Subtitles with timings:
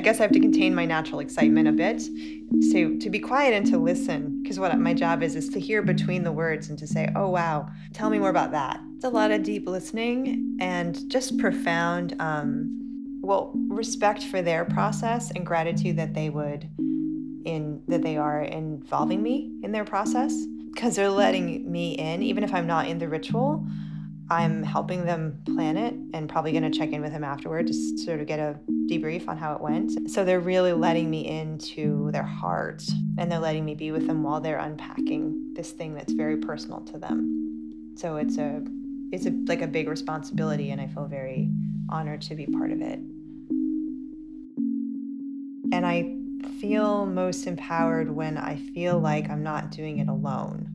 [0.00, 1.98] I guess I have to contain my natural excitement a bit
[2.72, 5.82] to to be quiet and to listen because what my job is is to hear
[5.82, 9.10] between the words and to say, "Oh wow, tell me more about that." It's a
[9.10, 15.98] lot of deep listening and just profound um, well respect for their process and gratitude
[15.98, 16.70] that they would
[17.44, 20.34] in that they are involving me in their process
[20.72, 23.66] because they're letting me in even if I'm not in the ritual.
[24.30, 27.74] I'm helping them plan it and probably going to check in with him afterward to
[27.98, 28.56] sort of get a
[28.88, 30.08] debrief on how it went.
[30.08, 32.84] So they're really letting me into their heart
[33.18, 36.80] and they're letting me be with them while they're unpacking this thing that's very personal
[36.82, 37.92] to them.
[37.96, 38.62] So it's a
[39.12, 41.50] it's a like a big responsibility and I feel very
[41.88, 43.00] honored to be part of it.
[45.72, 46.16] And I
[46.60, 50.68] feel most empowered when I feel like I'm not doing it alone.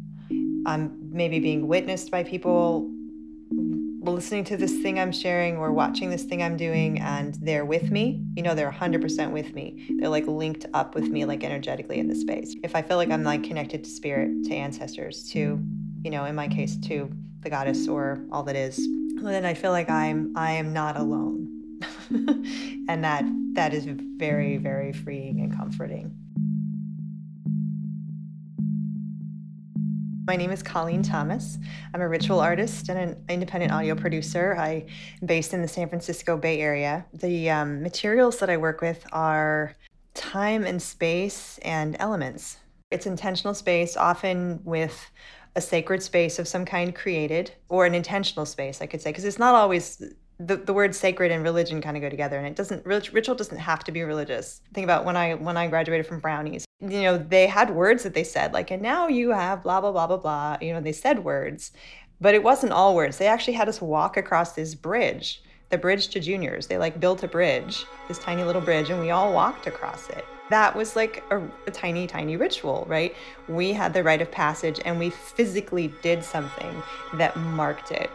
[0.66, 2.92] I'm maybe being witnessed by people
[4.12, 7.92] listening to this thing I'm sharing or watching this thing I'm doing and they're with
[7.92, 9.88] me, you know, they're 100% with me.
[9.98, 12.56] They're like linked up with me, like energetically in the space.
[12.64, 15.64] If I feel like I'm like connected to spirit, to ancestors, to,
[16.04, 17.12] you know, in my case, to
[17.42, 18.78] the goddess or all that is,
[19.16, 21.80] then I feel like I'm, I am not alone.
[22.10, 26.25] and that, that is very, very freeing and comforting.
[30.28, 31.60] My name is Colleen Thomas.
[31.94, 34.56] I'm a ritual artist and an independent audio producer.
[34.58, 34.88] I'm
[35.24, 37.06] based in the San Francisco Bay Area.
[37.14, 39.76] The um, materials that I work with are
[40.16, 42.58] time and space and elements.
[42.90, 45.12] It's intentional space, often with
[45.56, 49.26] a sacred space of some kind created, or an intentional space, I could say, because
[49.26, 50.02] it's not always
[50.40, 53.58] the, the word sacred and religion kind of go together and it doesn't ritual doesn't
[53.58, 54.62] have to be religious.
[54.74, 56.66] Think about when i when i graduated from brownies.
[56.82, 59.92] You know they had words that they said like and now you have blah blah
[59.92, 61.72] blah blah blah you know they said words
[62.20, 63.18] but it wasn't all words.
[63.18, 66.68] They actually had us walk across this bridge the bridge to juniors.
[66.68, 70.26] They like built a bridge this tiny little bridge and we all walked across it.
[70.50, 73.16] That was like a, a tiny tiny ritual right?
[73.48, 76.84] We had the rite of passage and we physically did something
[77.14, 78.10] that marked it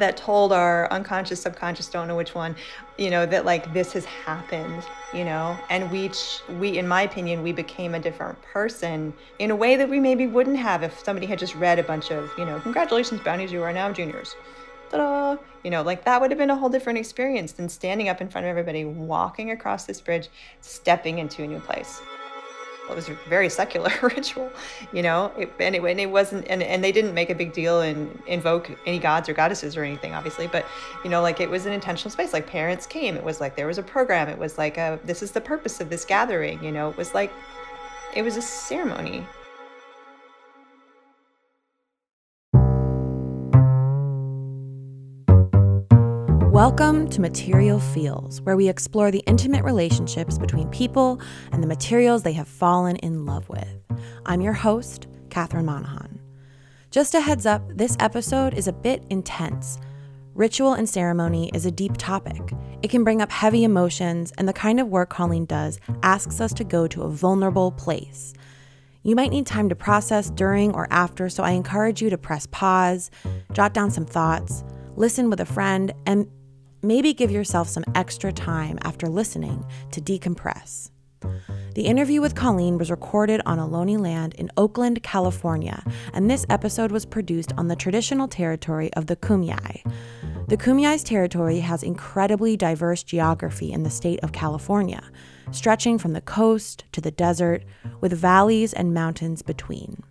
[0.00, 2.54] that told our unconscious subconscious don't know which one
[2.98, 4.84] you know that like this has happened
[5.14, 5.56] you know?
[5.70, 6.10] And we
[6.58, 10.26] we in my opinion we became a different person in a way that we maybe
[10.26, 13.62] wouldn't have if somebody had just read a bunch of you know congratulations bounties you
[13.62, 14.34] are now juniors.
[14.90, 15.36] Ta-da!
[15.62, 18.28] you know like that would have been a whole different experience than standing up in
[18.28, 20.28] front of everybody walking across this bridge
[20.60, 22.02] stepping into a new place
[22.88, 24.50] it was a very secular ritual,
[24.92, 25.32] you know.
[25.38, 28.70] It, anyway, and it wasn't, and, and they didn't make a big deal and invoke
[28.86, 30.46] any gods or goddesses or anything, obviously.
[30.46, 30.66] But
[31.02, 32.32] you know, like it was an intentional space.
[32.32, 33.16] Like parents came.
[33.16, 34.28] It was like there was a program.
[34.28, 36.62] It was like a this is the purpose of this gathering.
[36.62, 37.32] You know, it was like
[38.14, 39.26] it was a ceremony.
[46.54, 51.20] Welcome to Material Feels, where we explore the intimate relationships between people
[51.50, 53.82] and the materials they have fallen in love with.
[54.24, 56.20] I'm your host, Catherine Monahan.
[56.92, 59.80] Just a heads up, this episode is a bit intense.
[60.36, 62.52] Ritual and ceremony is a deep topic.
[62.82, 66.52] It can bring up heavy emotions, and the kind of work Colleen does asks us
[66.52, 68.32] to go to a vulnerable place.
[69.02, 72.46] You might need time to process during or after, so I encourage you to press
[72.46, 73.10] pause,
[73.52, 74.62] jot down some thoughts,
[74.94, 76.28] listen with a friend, and
[76.84, 80.90] maybe give yourself some extra time after listening to decompress.
[81.74, 86.92] The interview with Colleen was recorded on Ohlone land in Oakland, California, and this episode
[86.92, 89.82] was produced on the traditional territory of the Kumeyaay.
[90.46, 95.02] The Kumeyaay's territory has incredibly diverse geography in the state of California,
[95.50, 97.64] stretching from the coast to the desert,
[98.00, 100.02] with valleys and mountains between.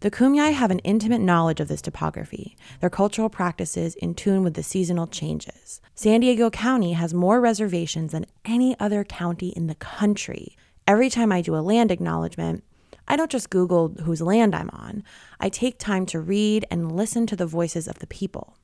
[0.00, 4.54] The Kumeyaay have an intimate knowledge of this topography, their cultural practices in tune with
[4.54, 5.80] the seasonal changes.
[5.96, 10.56] San Diego County has more reservations than any other county in the country.
[10.86, 12.62] Every time I do a land acknowledgement,
[13.08, 15.02] I don't just Google whose land I'm on.
[15.40, 18.56] I take time to read and listen to the voices of the people.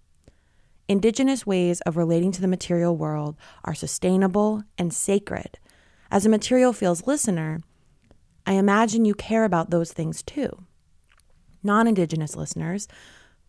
[0.86, 3.34] Indigenous ways of relating to the material world
[3.64, 5.58] are sustainable and sacred.
[6.12, 7.62] As a material feels listener,
[8.46, 10.63] I imagine you care about those things too
[11.64, 12.86] non Indigenous listeners,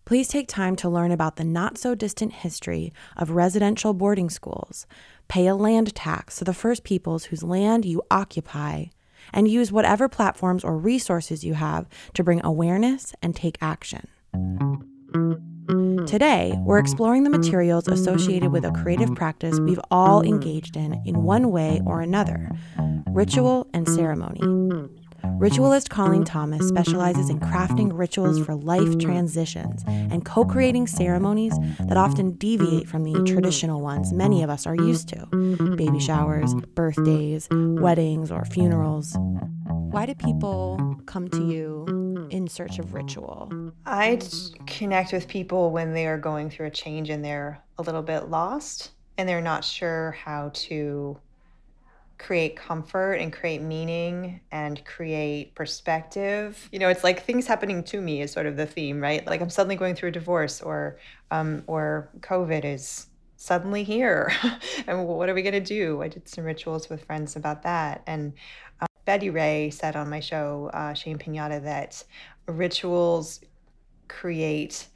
[0.05, 4.87] please take time to learn about the not so distant history of residential boarding schools,
[5.27, 8.85] pay a land tax to the First Peoples whose land you occupy,
[9.33, 14.07] and use whatever platforms or resources you have to bring awareness and take action.
[16.05, 21.23] Today, we're exploring the materials associated with a creative practice we've all engaged in in
[21.23, 22.51] one way or another
[23.07, 24.41] ritual and ceremony.
[25.37, 31.97] Ritualist Colleen Thomas specializes in crafting rituals for life transitions and co creating ceremonies that
[31.97, 35.25] often deviate from the traditional ones many of us are used to
[35.75, 39.15] baby showers, birthdays, weddings, or funerals.
[39.67, 43.51] Why do people come to you in search of ritual?
[43.85, 44.19] I
[44.65, 48.29] connect with people when they are going through a change and they're a little bit
[48.29, 51.17] lost and they're not sure how to
[52.17, 56.69] create comfort and create meaning and create perspective.
[56.71, 59.25] You know, it's like things happening to me is sort of the theme, right?
[59.25, 60.97] Like I'm suddenly going through a divorce or
[61.31, 63.07] um, or COVID is
[63.37, 64.31] suddenly here.
[64.87, 66.01] and what are we going to do?
[66.01, 68.01] I did some rituals with friends about that.
[68.07, 68.33] And
[68.79, 72.03] um, Betty Ray said on my show, uh, Shane Pinata, that
[72.47, 73.41] rituals
[74.07, 74.87] create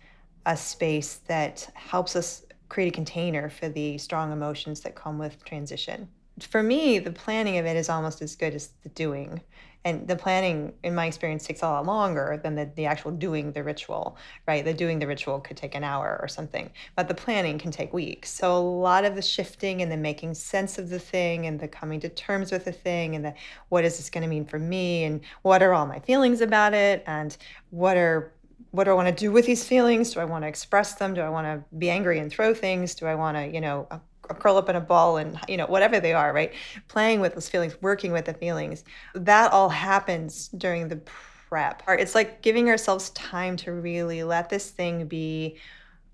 [0.46, 5.44] a space that helps us create a container for the strong emotions that come with
[5.44, 6.08] transition
[6.44, 9.42] for me, the planning of it is almost as good as the doing.
[9.86, 13.54] And the planning, in my experience, takes a lot longer than the, the actual doing
[13.54, 14.64] the ritual, right?
[14.66, 17.94] The doing the ritual could take an hour or something, but the planning can take
[17.94, 18.30] weeks.
[18.30, 21.68] So a lot of the shifting and the making sense of the thing and the
[21.70, 23.34] coming to terms with the thing and the
[23.70, 26.74] what is this going to mean for me and what are all my feelings about
[26.74, 27.38] it and
[27.70, 28.34] what are
[28.72, 30.14] what do I want to do with these feelings?
[30.14, 31.14] Do I want to express them?
[31.14, 32.94] Do I want to be angry and throw things?
[32.94, 33.88] Do I want to, you know,
[34.36, 36.54] curl up in a ball and you know whatever they are right?
[36.88, 38.84] Playing with those feelings working with the feelings.
[39.16, 41.02] That all happens during the
[41.50, 45.58] prep it's like giving ourselves time to really let this thing be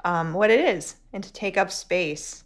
[0.06, 2.46] um, what it is and to take up space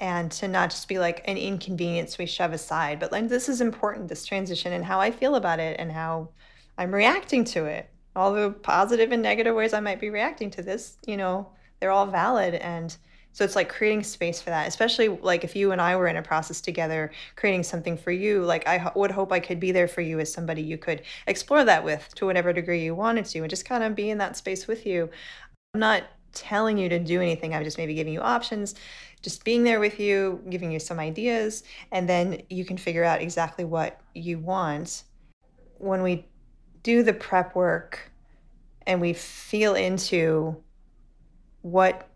[0.00, 3.60] and to not just be like an inconvenience we shove aside but like this is
[3.60, 6.28] important this transition and how i feel about it and how
[6.76, 7.88] i'm reacting to it.
[8.16, 11.92] All the positive and negative ways i might be reacting to this you know they're
[11.92, 12.96] all valid and
[13.32, 16.16] so it's like creating space for that, especially like if you and I were in
[16.16, 18.42] a process together, creating something for you.
[18.42, 21.02] Like I ho- would hope I could be there for you as somebody you could
[21.26, 24.18] explore that with to whatever degree you wanted to, and just kind of be in
[24.18, 25.08] that space with you.
[25.74, 27.54] I'm not telling you to do anything.
[27.54, 28.74] I'm just maybe giving you options,
[29.22, 33.22] just being there with you, giving you some ideas, and then you can figure out
[33.22, 35.04] exactly what you want.
[35.78, 36.26] When we
[36.82, 38.10] do the prep work
[38.86, 40.56] and we feel into
[41.62, 42.07] what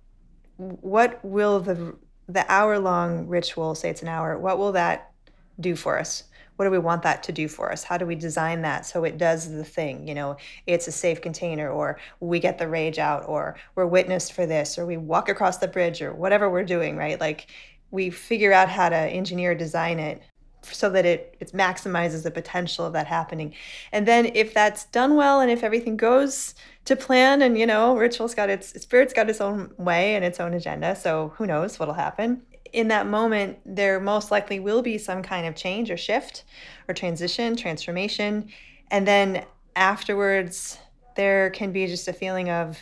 [0.56, 1.96] what will the
[2.28, 5.12] the hour long ritual say it's an hour what will that
[5.60, 6.24] do for us?
[6.56, 7.82] What do we want that to do for us?
[7.82, 10.06] How do we design that so it does the thing?
[10.06, 14.32] You know it's a safe container or we get the rage out or we're witnessed
[14.32, 17.20] for this or we walk across the bridge or whatever we're doing right?
[17.20, 17.48] Like
[17.90, 20.22] we figure out how to engineer design it
[20.70, 23.54] so that it it maximizes the potential of that happening.
[23.90, 26.54] And then if that's done well and if everything goes
[26.84, 30.40] to plan and you know ritual's got its spirit's got its own way and its
[30.40, 32.42] own agenda so who knows what'll happen.
[32.72, 36.44] In that moment there most likely will be some kind of change or shift
[36.88, 38.48] or transition transformation.
[38.90, 39.44] And then
[39.76, 40.78] afterwards
[41.16, 42.78] there can be just a feeling of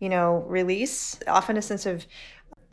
[0.00, 2.06] you know release often a sense of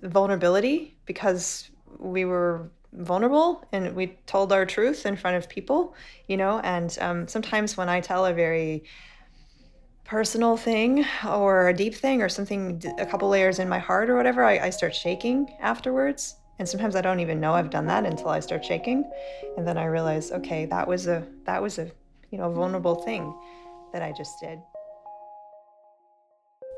[0.01, 5.95] vulnerability because we were vulnerable and we told our truth in front of people,
[6.27, 6.59] you know.
[6.59, 8.83] And um, sometimes when I tell a very
[10.03, 14.15] personal thing or a deep thing or something a couple layers in my heart or
[14.15, 16.35] whatever, I, I start shaking afterwards.
[16.59, 19.09] And sometimes I don't even know I've done that until I start shaking,
[19.57, 21.89] and then I realize, okay, that was a that was a
[22.29, 23.33] you know vulnerable thing
[23.93, 24.59] that I just did.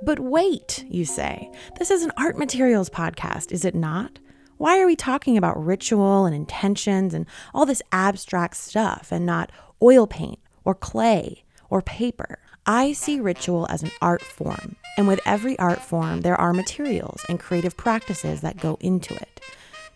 [0.06, 4.19] But wait, you say, this is an art materials podcast, is it not?
[4.58, 9.51] Why are we talking about ritual and intentions and all this abstract stuff and not
[9.82, 12.39] oil paint or clay or paper?
[12.66, 17.25] I see ritual as an art form, and with every art form, there are materials
[17.27, 19.42] and creative practices that go into it.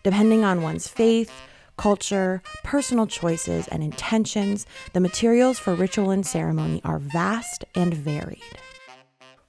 [0.04, 1.32] Depending on one's faith,
[1.78, 8.42] culture, personal choices, and intentions, the materials for ritual and ceremony are vast and varied.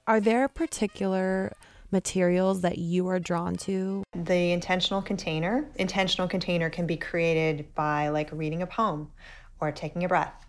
[0.07, 1.53] Are there particular
[1.91, 4.03] materials that you are drawn to?
[4.13, 5.69] The intentional container.
[5.75, 9.11] Intentional container can be created by like reading a poem
[9.59, 10.45] or taking a breath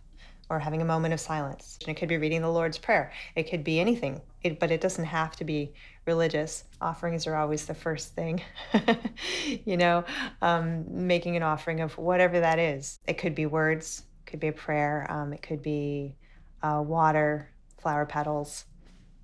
[0.51, 1.79] or having a moment of silence.
[1.87, 3.13] It could be reading the Lord's Prayer.
[3.37, 5.73] It could be anything, it, but it doesn't have to be
[6.07, 6.65] religious.
[6.81, 8.43] Offerings are always the first thing,
[9.65, 10.05] you know,
[10.43, 12.99] um, making an offering of whatever that is.
[13.07, 16.17] It could be words, it could be a prayer, um, it could be
[16.63, 18.65] uh, water, flower petals,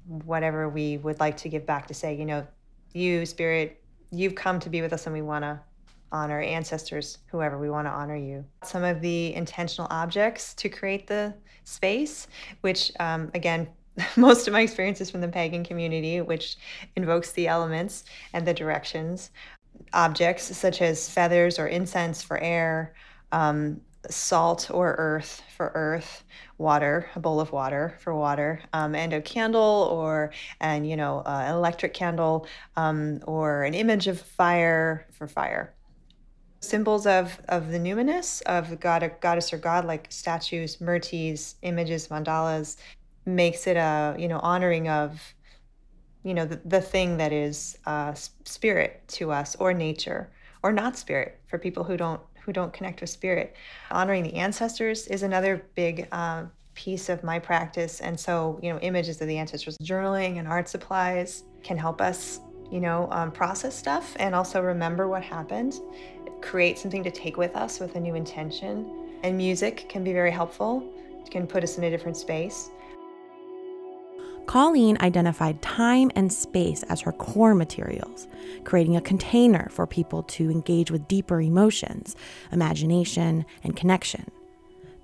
[0.06, 2.46] whatever we would like to give back to say, you know,
[2.92, 5.60] you, Spirit, you've come to be with us and we want to
[6.12, 8.44] honor ancestors, whoever we want to honor you.
[8.64, 11.34] Some of the intentional objects to create the
[11.64, 12.28] space,
[12.60, 13.68] which um, again,
[14.16, 16.56] most of my experience is from the pagan community, which
[16.96, 19.30] invokes the elements and the directions.
[19.92, 22.94] Objects such as feathers or incense for air,
[23.32, 26.24] um, salt or earth for earth,
[26.58, 31.18] water, a bowl of water for water, um, and a candle or and you know
[31.20, 32.46] uh, an electric candle
[32.76, 35.74] um, or an image of fire for fire.
[36.60, 42.76] Symbols of of the numinous of god, goddess or god, like statues, murtis, images, mandalas,
[43.24, 45.34] makes it a you know honoring of
[46.22, 50.30] you know the, the thing that is uh, spirit to us or nature
[50.62, 53.54] or not spirit for people who don't who don't connect with spirit.
[53.90, 58.00] Honoring the ancestors is another big uh, piece of my practice.
[58.00, 62.40] And so, you know, images of the ancestors, journaling and art supplies can help us,
[62.70, 65.80] you know, um, process stuff and also remember what happened,
[66.40, 69.18] create something to take with us with a new intention.
[69.24, 70.88] And music can be very helpful,
[71.24, 72.70] it can put us in a different space.
[74.46, 78.28] Colleen identified time and space as her core materials,
[78.64, 82.14] creating a container for people to engage with deeper emotions,
[82.52, 84.30] imagination, and connection.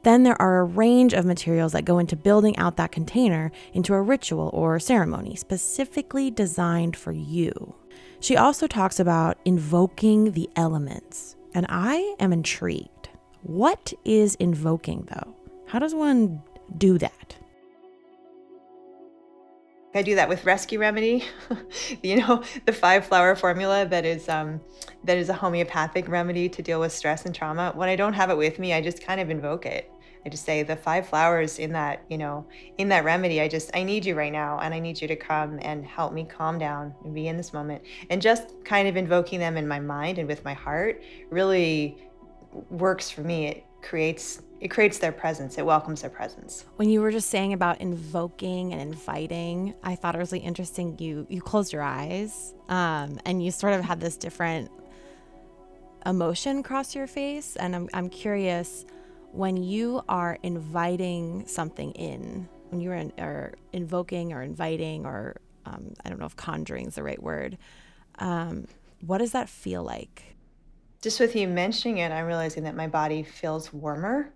[0.05, 3.95] Then there are a range of materials that go into building out that container into
[3.95, 7.75] a ritual or ceremony specifically designed for you.
[8.21, 13.09] She also talks about invoking the elements, and I am intrigued.
[13.43, 15.35] What is invoking, though?
[15.67, 16.43] How does one
[16.79, 17.37] do that?
[19.95, 21.25] I do that with Rescue Remedy,
[22.03, 24.61] you know, the five flower formula that is um,
[25.05, 27.73] that is a homeopathic remedy to deal with stress and trauma.
[27.75, 29.91] When I don't have it with me, I just kind of invoke it.
[30.25, 32.47] I just say the five flowers in that, you know,
[32.79, 33.41] in that remedy.
[33.41, 36.13] I just I need you right now, and I need you to come and help
[36.13, 37.83] me calm down and be in this moment.
[38.09, 41.99] And just kind of invoking them in my mind and with my heart really
[42.71, 43.47] works for me.
[43.49, 45.59] It creates it creates their presence.
[45.59, 46.65] It welcomes their presence.
[46.77, 50.99] When you were just saying about invoking and inviting i thought it was really interesting.
[50.99, 54.71] You you closed your eyes um, and you sort of had this different
[56.07, 57.57] emotion cross your face.
[57.57, 58.85] And i'm, I'm curious
[59.33, 65.37] when you are inviting something in when you are in, or invoking or inviting or
[65.67, 67.59] um, i don't know if conjuring is the right word
[68.19, 68.67] um,
[69.01, 70.32] what does that feel like
[71.03, 74.33] just with you mentioning it, I'm realizing that my body feels warmer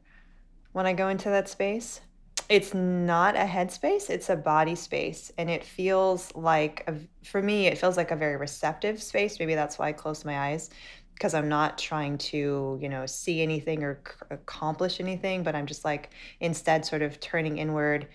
[0.72, 2.00] when I go into that space.
[2.48, 5.32] It's not a head space, it's a body space.
[5.38, 6.94] And it feels like, a,
[7.24, 9.38] for me, it feels like a very receptive space.
[9.38, 10.70] Maybe that's why I close my eyes
[11.14, 15.66] because I'm not trying to, you know, see anything or c- accomplish anything, but I'm
[15.66, 18.08] just like instead sort of turning inward,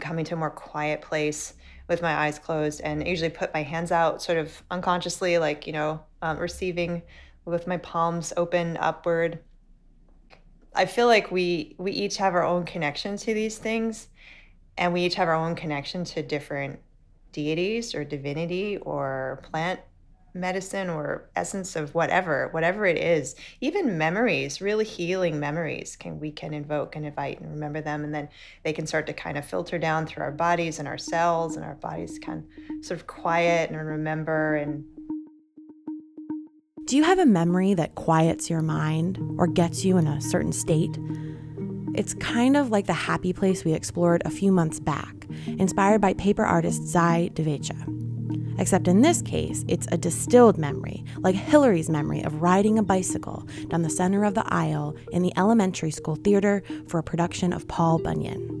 [0.00, 1.54] coming to a more quiet place
[1.88, 2.80] with my eyes closed.
[2.80, 7.02] And I usually put my hands out sort of unconsciously, like, you know, um, receiving
[7.48, 9.40] with my palms open upward.
[10.74, 14.08] I feel like we we each have our own connection to these things
[14.76, 16.78] and we each have our own connection to different
[17.32, 19.80] deities or divinity or plant
[20.34, 23.34] medicine or essence of whatever whatever it is.
[23.60, 28.14] Even memories really healing memories can we can invoke and invite and remember them and
[28.14, 28.28] then
[28.62, 31.64] they can start to kind of filter down through our bodies and our cells and
[31.64, 32.46] our bodies can
[32.82, 34.84] sort of quiet and remember and
[36.88, 40.52] do you have a memory that quiets your mind or gets you in a certain
[40.52, 40.98] state?
[41.94, 46.14] It's kind of like the happy place we explored a few months back, inspired by
[46.14, 47.76] paper artist Zai Devecha.
[48.58, 53.46] Except in this case, it's a distilled memory, like Hillary's memory of riding a bicycle
[53.68, 57.68] down the center of the aisle in the elementary school theater for a production of
[57.68, 58.54] Paul Bunyan.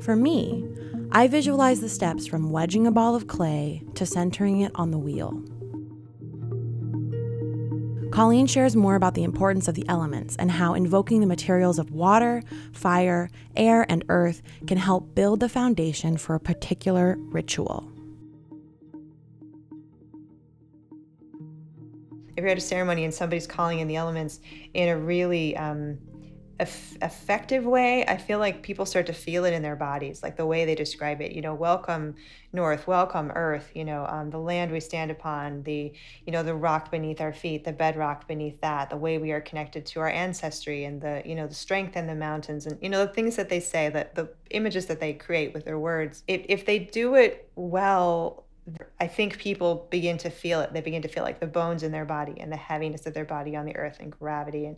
[0.00, 0.66] For me,
[1.10, 4.98] I visualize the steps from wedging a ball of clay to centering it on the
[4.98, 5.42] wheel.
[8.12, 11.90] Colleen shares more about the importance of the elements and how invoking the materials of
[11.90, 12.42] water,
[12.74, 17.90] fire, air, and earth can help build the foundation for a particular ritual.
[22.36, 24.40] If you're at a ceremony and somebody's calling in the elements
[24.74, 25.96] in a really um,
[26.60, 30.46] effective way, I feel like people start to feel it in their bodies, like the
[30.46, 31.32] way they describe it.
[31.32, 32.14] You know, welcome
[32.52, 33.70] North, welcome Earth.
[33.74, 35.92] You know, um, the land we stand upon, the
[36.26, 39.40] you know the rock beneath our feet, the bedrock beneath that, the way we are
[39.40, 42.88] connected to our ancestry, and the you know the strength in the mountains, and you
[42.88, 46.22] know the things that they say, that the images that they create with their words.
[46.28, 48.44] If if they do it well
[49.00, 50.72] I think people begin to feel it.
[50.72, 53.24] They begin to feel like the bones in their body and the heaviness of their
[53.24, 54.66] body on the earth and gravity.
[54.66, 54.76] And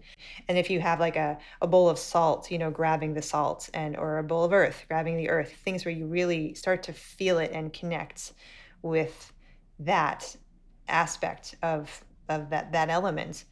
[0.49, 3.69] and if you have like a, a bowl of salt, you know, grabbing the salt
[3.75, 6.93] and or a bowl of earth, grabbing the earth, things where you really start to
[6.95, 8.33] feel it and connect
[8.81, 9.33] with
[9.81, 10.35] that
[10.89, 13.45] aspect of of that that element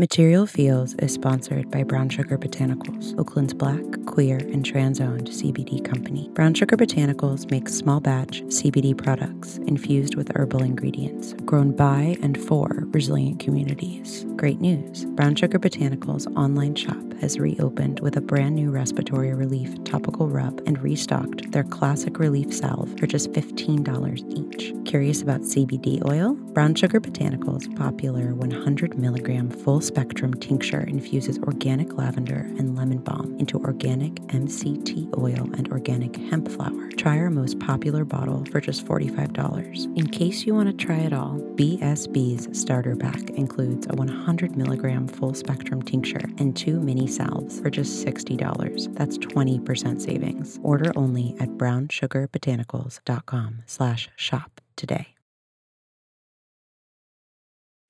[0.00, 5.84] Material Feels is sponsored by Brown Sugar Botanicals, Oakland's black, queer, and trans owned CBD
[5.84, 6.30] company.
[6.32, 12.40] Brown Sugar Botanicals makes small batch CBD products infused with herbal ingredients, grown by and
[12.40, 14.24] for resilient communities.
[14.36, 19.84] Great news Brown Sugar Botanicals online shop has reopened with a brand new respiratory relief
[19.84, 24.72] topical rub and restocked their classic relief salve for just $15 each.
[24.88, 26.32] Curious about CBD oil?
[26.54, 33.36] Brown Sugar Botanicals' popular 100 milligram full spectrum tincture infuses organic lavender and lemon balm
[33.40, 36.88] into organic MCT oil and organic hemp flower.
[36.90, 39.98] Try our most popular bottle for just $45.
[39.98, 45.08] In case you want to try it all, BSB's starter pack includes a 100 milligram
[45.08, 48.94] full spectrum tincture and two mini salves for just $60.
[48.94, 50.60] That's 20% savings.
[50.62, 55.08] Order only at brownsugarbotanicals.com slash shop today.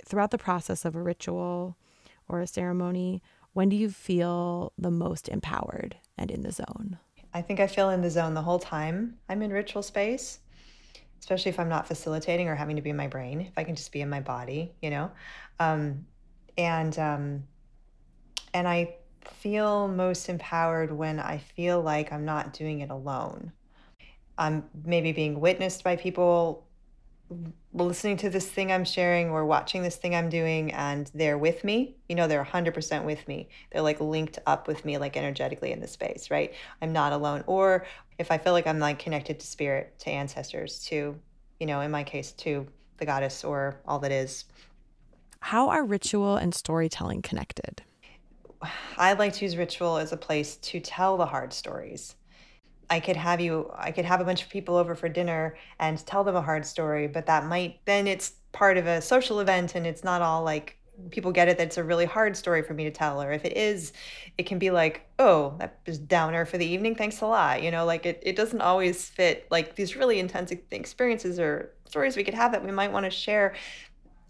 [0.07, 1.76] Throughout the process of a ritual,
[2.31, 3.23] or a ceremony,
[3.53, 6.99] when do you feel the most empowered and in the zone?
[7.35, 10.39] I think I feel in the zone the whole time I'm in ritual space,
[11.19, 13.75] especially if I'm not facilitating or having to be in my brain, if I can
[13.75, 15.11] just be in my body, you know?
[15.59, 16.07] Um,
[16.57, 17.45] and, um,
[18.55, 18.95] and I
[19.25, 23.53] feel most empowered when I feel like I'm not doing it alone.
[24.39, 26.67] I'm maybe being witnessed by people
[27.73, 31.63] listening to this thing I'm sharing or watching this thing I'm doing and they're with
[31.63, 33.49] me, you know, they're 100% with me.
[33.71, 36.53] They're like linked up with me, like energetically in the space, right?
[36.83, 37.45] I'm not alone.
[37.47, 37.87] Or
[38.19, 41.17] if I feel like I'm like connected to spirit, to ancestors, to,
[41.61, 42.67] you know, in my case, to
[42.99, 44.45] the goddess or all that is.
[45.41, 47.83] How are ritual and storytelling connected?
[48.99, 52.17] I like to use ritual as a place to tell the hard stories
[52.90, 56.04] I could have you, I could have a bunch of people over for dinner and
[56.04, 59.76] tell them a hard story, but that might, then it's part of a social event
[59.76, 60.76] and it's not all like
[61.11, 63.23] people get it that it's a really hard story for me to tell.
[63.23, 63.92] Or if it is,
[64.37, 66.94] it can be like, oh, that is downer for the evening.
[66.94, 67.62] Thanks a lot.
[67.62, 72.16] You know, like it, it doesn't always fit like these really intense experiences or stories
[72.16, 73.54] we could have that we might want to share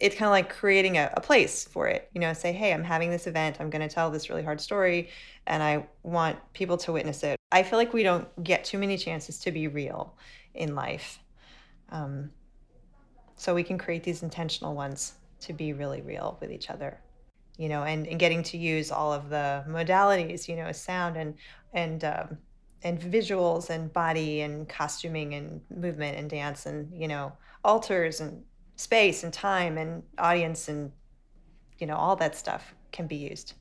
[0.01, 2.85] it's kind of like creating a, a, place for it you know say hey i'm
[2.85, 5.09] having this event i'm going to tell this really hard story
[5.47, 8.97] and i want people to witness it I feel like we don't get too many
[8.97, 10.15] chances to be real
[10.55, 11.19] in life.
[11.91, 12.31] Um,
[13.37, 17.01] so we can create these intentional ones to be really real with each other,
[17.57, 21.35] you know, and, and getting to use all of the modalities, you know, sound and
[21.73, 22.39] and um,
[22.83, 27.33] and visuals and body and costuming and movement and dance and you know
[27.65, 28.43] altars and
[28.81, 30.91] space and time and audience and
[31.79, 33.53] you know all that stuff can be used.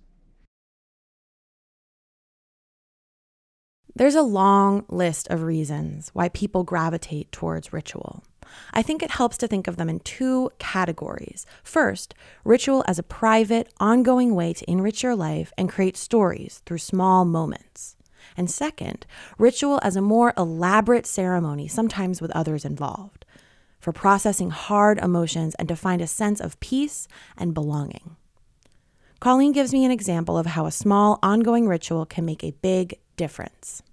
[3.93, 8.23] There's a long list of reasons why people gravitate towards ritual.
[8.71, 11.45] I think it helps to think of them in two categories.
[11.63, 16.77] First, ritual as a private, ongoing way to enrich your life and create stories through
[16.77, 17.97] small moments.
[18.37, 19.05] And second,
[19.37, 23.18] ritual as a more elaborate ceremony, sometimes with others involved,
[23.79, 28.15] for processing hard emotions and to find a sense of peace and belonging.
[29.19, 32.99] Colleen gives me an example of how a small, ongoing ritual can make a big
[33.17, 33.83] difference.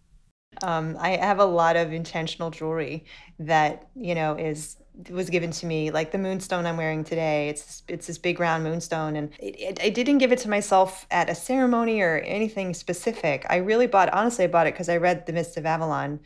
[0.63, 3.05] Um, I have a lot of intentional jewelry
[3.39, 4.77] that you know is
[5.11, 7.49] was given to me, like the moonstone I'm wearing today.
[7.49, 11.07] It's it's this big round moonstone, and it, it, I didn't give it to myself
[11.11, 13.45] at a ceremony or anything specific.
[13.51, 16.21] I really bought, honestly, I bought it because I read The Mists of Avalon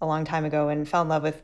[0.00, 1.42] a long time ago and fell in love with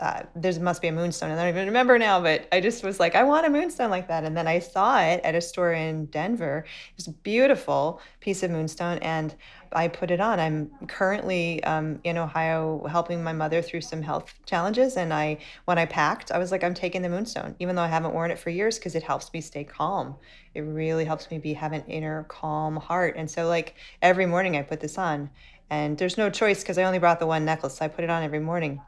[0.00, 1.30] uh, there must be a moonstone.
[1.30, 4.08] I don't even remember now, but I just was like, I want a moonstone like
[4.08, 4.24] that.
[4.24, 6.64] And then I saw it at a store in Denver.
[6.66, 9.34] It was a beautiful piece of moonstone, and
[9.70, 10.40] I put it on.
[10.40, 14.96] I'm currently um, in Ohio helping my mother through some health challenges.
[14.96, 17.88] And I, when I packed, I was like, I'm taking the moonstone, even though I
[17.88, 20.16] haven't worn it for years, because it helps me stay calm.
[20.54, 23.14] It really helps me be have an inner calm heart.
[23.16, 25.30] And so, like every morning, I put this on.
[25.70, 27.76] And there's no choice because I only brought the one necklace.
[27.76, 28.82] So I put it on every morning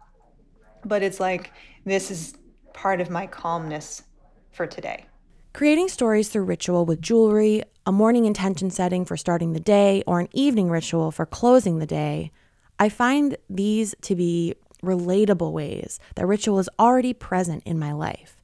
[0.84, 1.52] but it's like
[1.84, 2.34] this is
[2.72, 4.02] part of my calmness
[4.50, 5.06] for today.
[5.52, 10.20] Creating stories through ritual with jewelry, a morning intention setting for starting the day, or
[10.20, 12.32] an evening ritual for closing the day,
[12.78, 18.36] I find these to be relatable ways that ritual is already present in my life.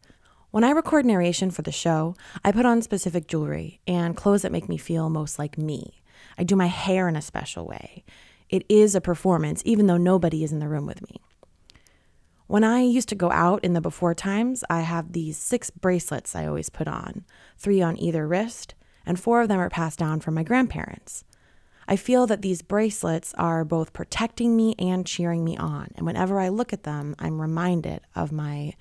[0.50, 4.52] When I record narration for the show, I put on specific jewelry and clothes that
[4.52, 6.02] make me feel most like me.
[6.38, 8.04] I do my hair in a special way.
[8.48, 11.20] It is a performance, even though nobody is in the room with me.
[12.50, 16.34] When I used to go out in the before times, I have these six bracelets
[16.34, 17.24] I always put on,
[17.56, 18.74] three on either wrist,
[19.06, 21.22] and four of them are passed down from my grandparents.
[21.86, 26.40] I feel that these bracelets are both protecting me and cheering me on, and whenever
[26.40, 28.74] I look at them, I'm reminded of my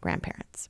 [0.00, 0.68] grandparents.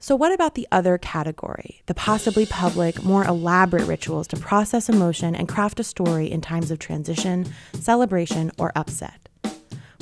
[0.00, 5.36] So, what about the other category, the possibly public, more elaborate rituals to process emotion
[5.36, 9.25] and craft a story in times of transition, celebration, or upset?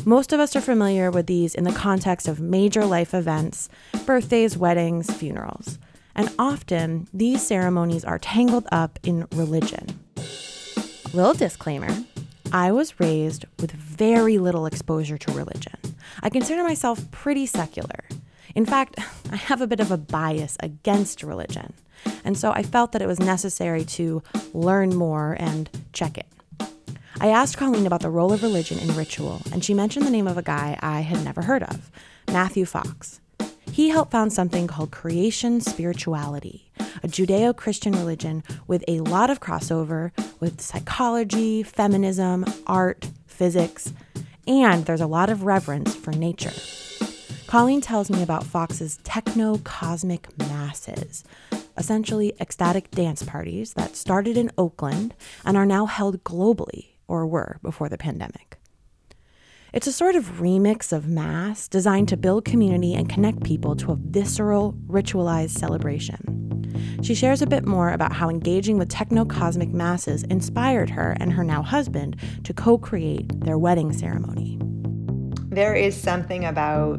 [0.06, 3.70] Most of us are familiar with these in the context of major life events,
[4.04, 5.78] birthdays, weddings, funerals.
[6.14, 9.98] And often, these ceremonies are tangled up in religion.
[11.14, 11.88] Little disclaimer
[12.52, 15.78] I was raised with very little exposure to religion.
[16.22, 18.04] I consider myself pretty secular.
[18.54, 18.98] In fact,
[19.32, 21.72] I have a bit of a bias against religion.
[22.24, 26.26] And so I felt that it was necessary to learn more and check it.
[27.24, 30.28] I asked Colleen about the role of religion in ritual, and she mentioned the name
[30.28, 31.90] of a guy I had never heard of
[32.30, 33.18] Matthew Fox.
[33.72, 36.70] He helped found something called creation spirituality,
[37.02, 43.94] a Judeo Christian religion with a lot of crossover with psychology, feminism, art, physics,
[44.46, 46.52] and there's a lot of reverence for nature.
[47.46, 51.24] Colleen tells me about Fox's techno cosmic masses,
[51.78, 57.58] essentially ecstatic dance parties that started in Oakland and are now held globally or were
[57.62, 58.58] before the pandemic.
[59.72, 63.90] It's a sort of remix of Mass designed to build community and connect people to
[63.90, 66.44] a visceral, ritualized celebration.
[67.02, 71.32] She shares a bit more about how engaging with techno cosmic masses inspired her and
[71.32, 74.58] her now husband to co create their wedding ceremony.
[75.48, 76.98] There is something about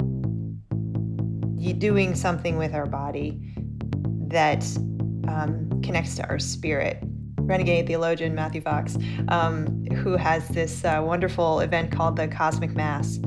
[1.80, 3.39] doing something with our body
[4.28, 4.63] that
[5.28, 7.02] um, connects to our spirit
[7.46, 8.98] renegade theologian Matthew Fox,
[9.30, 13.20] um, who has this uh, wonderful event called the Cosmic Mass.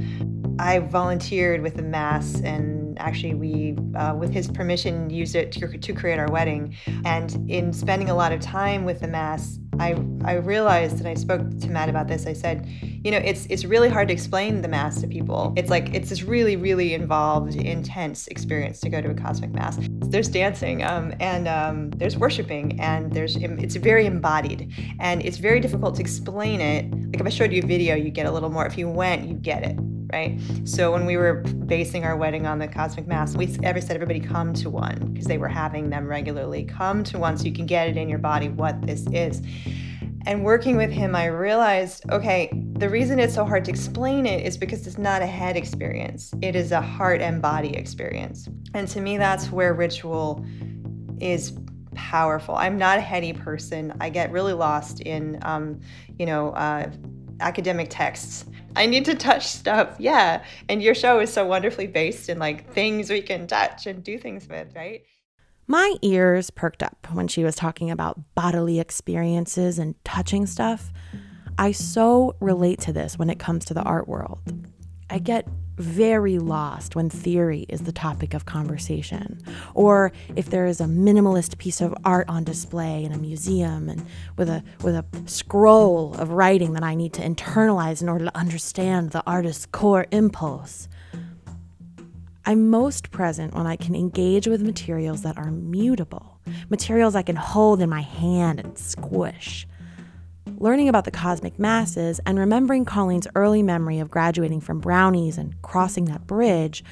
[0.59, 5.79] I volunteered with the Mass, and actually, we, uh, with his permission, used it to,
[5.79, 6.75] to create our wedding.
[7.05, 11.14] And in spending a lot of time with the Mass, I, I realized, and I
[11.14, 12.27] spoke to Matt about this.
[12.27, 15.53] I said, you know, it's it's really hard to explain the mass to people.
[15.57, 19.79] It's like it's this really really involved, intense experience to go to a cosmic mass.
[19.81, 25.61] There's dancing, um, and um, there's worshiping, and there's it's very embodied, and it's very
[25.61, 26.91] difficult to explain it.
[27.12, 28.67] Like if I showed you a video, you get a little more.
[28.67, 29.79] If you went, you get it
[30.12, 30.40] right?
[30.64, 34.21] So when we were basing our wedding on the cosmic mass, we ever said everybody
[34.21, 36.64] come to one because they were having them regularly.
[36.64, 39.42] Come to one so you can get it in your body what this is.
[40.27, 44.44] And working with him, I realized okay, the reason it's so hard to explain it
[44.47, 48.49] is because it's not a head experience, it is a heart and body experience.
[48.75, 50.44] And to me, that's where ritual
[51.21, 51.59] is
[51.94, 52.55] powerful.
[52.55, 53.92] I'm not a heady person.
[54.01, 55.81] I get really lost in, um,
[56.18, 56.90] you know, uh,
[57.40, 58.44] academic texts.
[58.79, 60.45] I need to touch stuff, yeah.
[60.69, 64.17] And your show is so wonderfully based in like things we can touch and do
[64.19, 65.03] things with, right?
[65.67, 70.93] My ears perked up when she was talking about bodily experiences and touching stuff.
[71.59, 74.38] I so relate to this when it comes to the art world.
[75.11, 79.41] I get very lost when theory is the topic of conversation,
[79.75, 84.05] or if there is a minimalist piece of art on display in a museum and
[84.37, 88.37] with a with a scroll of writing that I need to internalize in order to
[88.37, 90.88] understand the artist's core impulse.
[92.45, 97.37] I'm most present when I can engage with materials that are mutable, materials I can
[97.37, 99.67] hold in my hand and squish.
[100.57, 105.61] Learning about the cosmic masses and remembering Colleen's early memory of graduating from brownies and
[105.63, 106.83] crossing that bridge,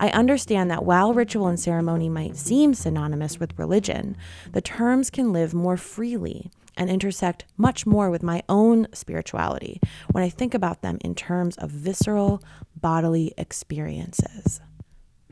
[0.00, 4.16] I understand that while ritual and ceremony might seem synonymous with religion,
[4.52, 10.24] the terms can live more freely and intersect much more with my own spirituality when
[10.24, 12.42] I think about them in terms of visceral
[12.76, 14.60] bodily experiences.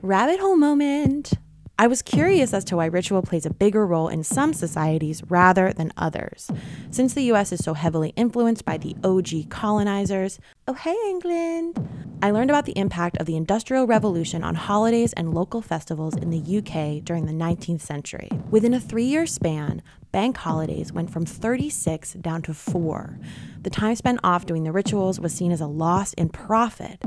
[0.00, 1.32] Rabbit hole moment.
[1.78, 5.72] I was curious as to why ritual plays a bigger role in some societies rather
[5.72, 6.50] than others.
[6.90, 11.88] Since the US is so heavily influenced by the OG colonizers, oh hey England!
[12.22, 16.30] I learned about the impact of the Industrial Revolution on holidays and local festivals in
[16.30, 18.28] the UK during the 19th century.
[18.50, 19.82] Within a three year span,
[20.12, 23.18] bank holidays went from 36 down to four.
[23.62, 27.02] The time spent off doing the rituals was seen as a loss in profit,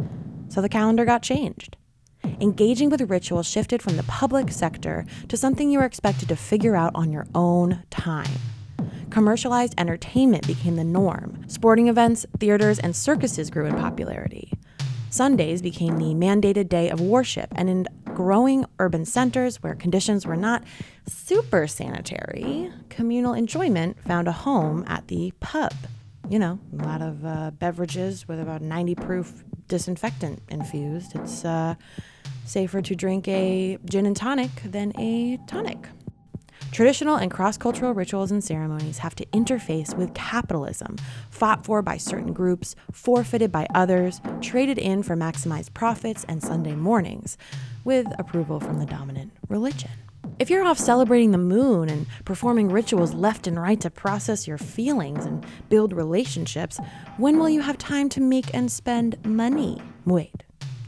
[0.49, 1.77] so the calendar got changed
[2.41, 6.75] engaging with rituals shifted from the public sector to something you were expected to figure
[6.75, 8.29] out on your own time.
[9.09, 11.43] Commercialized entertainment became the norm.
[11.47, 14.51] Sporting events, theaters, and circuses grew in popularity.
[15.09, 20.35] Sundays became the mandated day of worship, and in growing urban centers where conditions were
[20.35, 20.63] not
[21.07, 25.73] super sanitary, communal enjoyment found a home at the pub.
[26.29, 31.15] You know, a lot of uh, beverages with about 90 proof disinfectant infused.
[31.15, 31.75] It's uh,
[32.45, 35.87] safer to drink a gin and tonic than a tonic.
[36.71, 40.97] Traditional and cross cultural rituals and ceremonies have to interface with capitalism,
[41.29, 46.75] fought for by certain groups, forfeited by others, traded in for maximized profits and Sunday
[46.75, 47.37] mornings,
[47.85, 49.91] with approval from the dominant religion.
[50.37, 54.57] If you're off celebrating the moon and performing rituals left and right to process your
[54.57, 56.77] feelings and build relationships,
[57.15, 59.81] when will you have time to make and spend money?
[60.03, 60.43] Wait,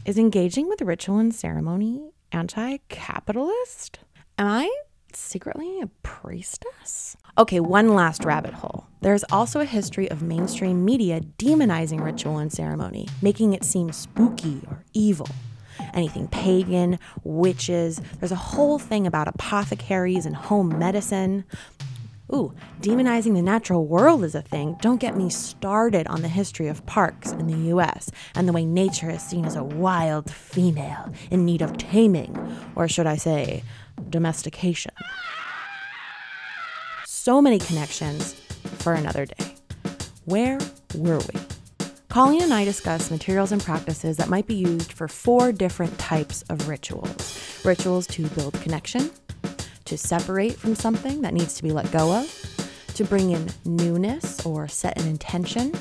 [0.08, 3.98] is engaging with ritual and ceremony anti capitalist?
[4.38, 4.74] Am I
[5.12, 7.14] secretly a priestess?
[7.36, 8.86] Okay, one last rabbit hole.
[9.02, 14.62] There's also a history of mainstream media demonizing ritual and ceremony, making it seem spooky
[14.66, 15.28] or evil
[15.94, 18.00] anything pagan, witches.
[18.18, 21.44] There's a whole thing about apothecaries and home medicine.
[22.32, 24.76] Ooh, demonizing the natural world is a thing.
[24.82, 28.66] Don't get me started on the history of parks in the US and the way
[28.66, 32.36] nature is seen as a wild female in need of taming,
[32.76, 33.62] or should I say,
[34.10, 34.92] domestication.
[37.06, 38.34] So many connections
[38.78, 39.54] for another day.
[40.26, 40.58] Where
[40.94, 41.40] were we?
[42.10, 46.42] Colleen and I discuss materials and practices that might be used for four different types
[46.50, 49.10] of rituals rituals to build connection,
[49.88, 54.44] to separate from something that needs to be let go of, to bring in newness
[54.44, 55.72] or set an intention,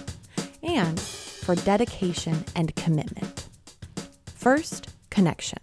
[0.63, 3.48] and for dedication and commitment.
[4.34, 5.60] First, connection.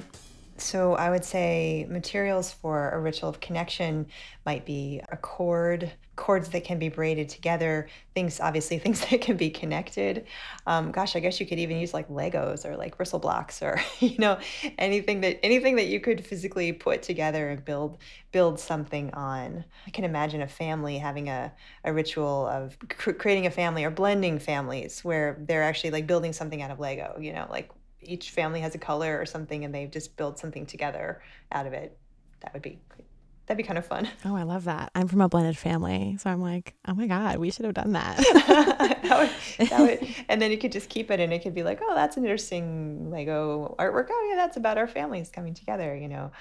[0.57, 4.07] So I would say materials for a ritual of connection
[4.47, 9.37] might be a cord, cords that can be braided together, things, obviously, things that can
[9.37, 10.27] be connected.
[10.67, 13.81] Um, gosh, I guess you could even use like Legos or like bristle blocks or,
[13.99, 14.39] you know,
[14.79, 17.99] anything that, anything that you could physically put together and build,
[18.31, 19.65] build something on.
[19.89, 23.91] I can imagine a family having a, a ritual of cr- creating a family or
[23.91, 27.71] blending families where they're actually like building something out of Lego, you know, like
[28.07, 31.73] each family has a color or something and they've just build something together out of
[31.73, 31.97] it.
[32.41, 32.79] That would be
[33.47, 34.09] that'd be kind of fun.
[34.25, 34.91] Oh, I love that.
[34.95, 37.93] I'm from a blended family, so I'm like, oh my god, we should have done
[37.93, 38.17] that.
[39.07, 41.63] that, would, that would, and then you could just keep it, and it could be
[41.63, 44.07] like, oh, that's an interesting Lego artwork.
[44.11, 45.95] Oh yeah, that's about our families coming together.
[45.95, 46.33] You know,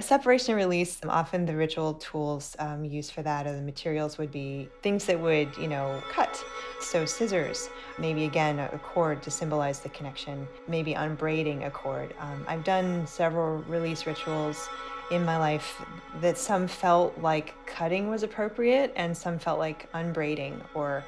[0.00, 4.30] a separation release, often the ritual tools um, used for that or the materials would
[4.30, 6.42] be things that would, you know, cut.
[6.80, 12.14] So scissors, maybe again a cord to symbolize the connection, maybe unbraiding a cord.
[12.18, 14.70] Um, I've done several release rituals
[15.10, 15.84] in my life
[16.22, 21.04] that some felt like cutting was appropriate and some felt like unbraiding or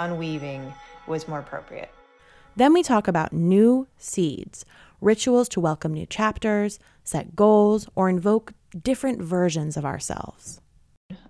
[0.00, 0.74] unweaving
[1.06, 1.90] was more appropriate.
[2.56, 4.64] Then we talk about new seeds,
[5.00, 10.61] rituals to welcome new chapters, set goals, or invoke different versions of ourselves.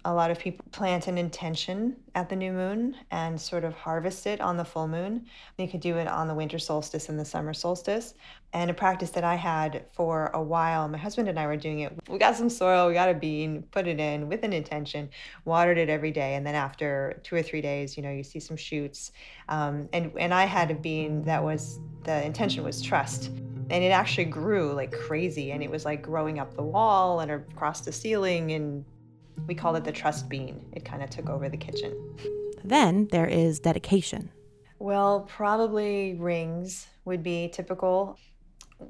[0.04, 4.26] A lot of people plant an intention at the new moon and sort of harvest
[4.26, 5.26] it on the full moon.
[5.58, 8.14] You could do it on the winter solstice and the summer solstice.
[8.52, 11.80] And a practice that I had for a while, my husband and I were doing
[11.80, 11.92] it.
[12.08, 15.08] We got some soil, we got a bean, put it in with an intention,
[15.44, 16.34] watered it every day.
[16.34, 19.12] And then after two or three days, you know, you see some shoots.
[19.48, 23.30] Um, and, and I had a bean that was, the intention was trust
[23.72, 27.30] and it actually grew like crazy and it was like growing up the wall and
[27.30, 28.84] across the ceiling and
[29.46, 31.92] we called it the trust bean it kind of took over the kitchen
[32.64, 34.30] then there is dedication
[34.78, 38.18] well probably rings would be typical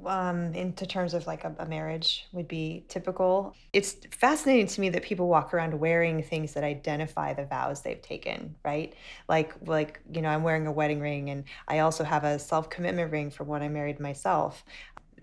[0.06, 3.54] um, into terms of like a, a, marriage would be typical.
[3.72, 8.00] It's fascinating to me that people walk around wearing things that identify the vows they've
[8.00, 8.94] taken, right?
[9.28, 12.70] Like like you know, I'm wearing a wedding ring, and I also have a self
[12.70, 14.64] commitment ring from when I married myself.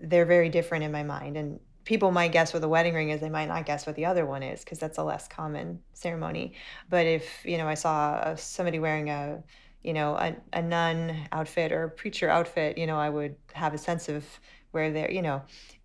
[0.00, 3.20] They're very different in my mind, and people might guess what the wedding ring is
[3.20, 6.52] they might not guess what the other one is because that's a less common ceremony.
[6.88, 9.42] But if you know i saw uh, somebody wearing a
[9.82, 13.74] you know a, a nun outfit or a preacher outfit you know i would have
[13.74, 14.24] a sense of
[14.70, 15.42] where they're you know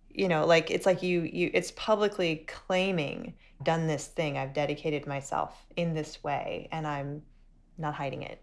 [0.08, 4.38] you know like it's like you you it's publicly claiming done this thing.
[4.38, 7.22] I've dedicated myself in this way and i'm
[7.78, 8.38] not hiding it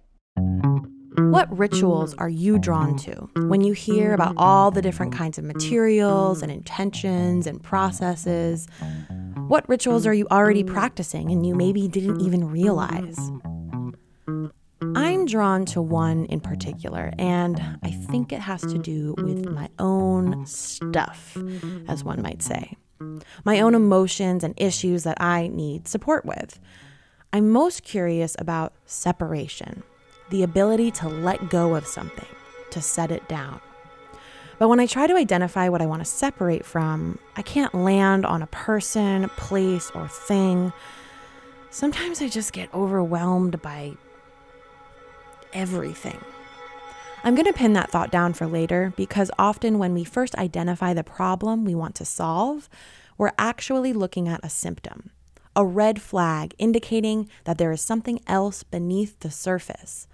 [1.34, 5.44] what rituals are you drawn to when you hear about all the different kinds of
[5.44, 8.68] materials and intentions and processes?
[9.48, 13.18] What rituals are you already practicing and you maybe didn't even realize?
[14.96, 19.70] I'm drawn to one in particular, and I think it has to do with my
[19.80, 21.36] own stuff,
[21.88, 22.78] as one might say.
[23.44, 26.60] My own emotions and issues that I need support with.
[27.34, 29.82] I'm most curious about separation,
[30.34, 32.34] the ability to let go of something,
[32.72, 33.62] to set it down.
[34.58, 38.26] But when I try to identify what I want to separate from, I can't land
[38.26, 40.74] on a person, place, or thing.
[41.70, 43.94] Sometimes I just get overwhelmed by
[45.54, 46.20] everything.
[47.24, 50.94] I'm going to pin that thought down for later because often when we first identify
[50.94, 52.70] the problem we want to solve,
[53.20, 55.12] we're actually looking at a symptom.
[55.56, 60.08] a red flag indicating that there is something else beneath the surface.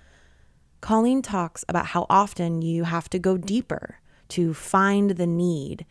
[0.81, 5.85] Colleen talks about how often you have to go deeper to find the need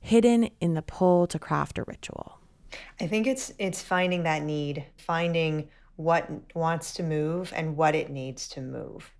[0.00, 2.38] hidden in the pull to craft a ritual.
[3.00, 8.10] I think it's it's finding that need, finding what wants to move and what it
[8.10, 9.10] needs to move.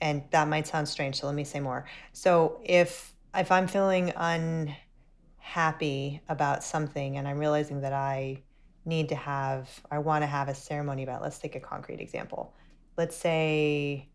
[0.00, 1.86] And that might sound strange, so let me say more.
[2.12, 8.42] So if if I'm feeling unhappy about something and I'm realizing that I
[8.84, 12.54] need to have I want to have a ceremony about, let's take a concrete example.
[12.98, 14.08] Let's say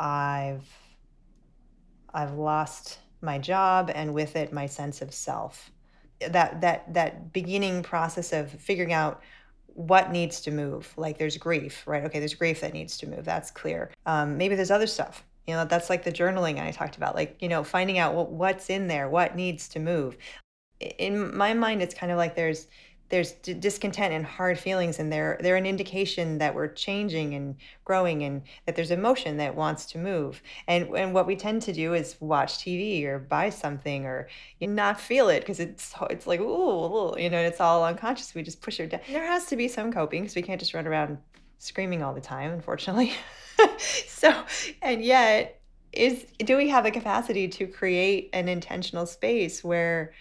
[0.00, 0.66] I've
[2.12, 5.70] I've lost my job and with it my sense of self.
[6.28, 9.22] That that that beginning process of figuring out
[9.66, 10.92] what needs to move.
[10.96, 12.04] Like there's grief, right?
[12.04, 13.24] Okay, there's grief that needs to move.
[13.24, 13.90] That's clear.
[14.06, 15.24] Um, maybe there's other stuff.
[15.46, 17.14] You know, that's like the journaling I talked about.
[17.14, 20.16] Like you know, finding out what, what's in there, what needs to move.
[20.80, 22.66] In my mind, it's kind of like there's
[23.12, 27.56] there's d- discontent and hard feelings and they're they're an indication that we're changing and
[27.84, 30.42] growing and that there's emotion that wants to move.
[30.66, 34.28] And and what we tend to do is watch TV or buy something or
[34.62, 38.34] not feel it because it's it's like ooh, you know it's all unconscious.
[38.34, 39.02] We just push it down.
[39.06, 41.18] There has to be some coping because we can't just run around
[41.58, 43.12] screaming all the time unfortunately.
[43.78, 44.44] So
[44.80, 45.60] and yet
[45.92, 50.14] is do we have the capacity to create an intentional space where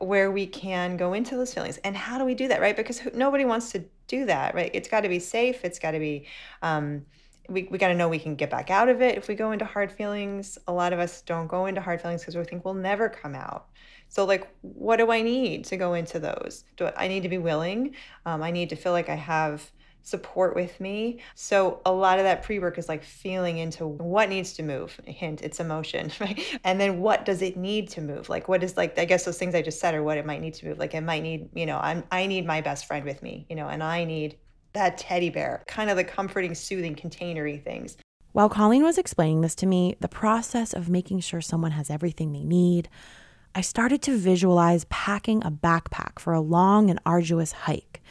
[0.00, 1.78] where we can go into those feelings.
[1.78, 2.76] And how do we do that right?
[2.76, 4.70] Because nobody wants to do that right?
[4.74, 6.26] It's got to be safe it's got to be
[6.62, 7.04] um,
[7.48, 9.16] we, we got to know we can get back out of it.
[9.16, 12.22] If we go into hard feelings a lot of us don't go into hard feelings
[12.22, 13.66] because we think we'll never come out.
[14.08, 16.64] So like what do i need to go into those?
[16.76, 17.94] Do i, I need to be willing?
[18.26, 19.70] Um, i need to feel like i have
[20.02, 21.20] support with me.
[21.34, 24.98] So a lot of that pre-work is like feeling into what needs to move.
[25.04, 26.40] Hint, it's emotion, right?
[26.64, 28.28] And then what does it need to move?
[28.28, 30.40] Like what is like I guess those things I just said are what it might
[30.40, 30.78] need to move.
[30.78, 33.56] Like it might need, you know, I'm I need my best friend with me, you
[33.56, 34.38] know, and I need
[34.72, 37.96] that teddy bear, kind of the comforting, soothing, containery things.
[38.32, 42.32] While Colleen was explaining this to me, the process of making sure someone has everything
[42.32, 42.88] they need,
[43.54, 48.02] I started to visualize packing a backpack for a long and arduous hike.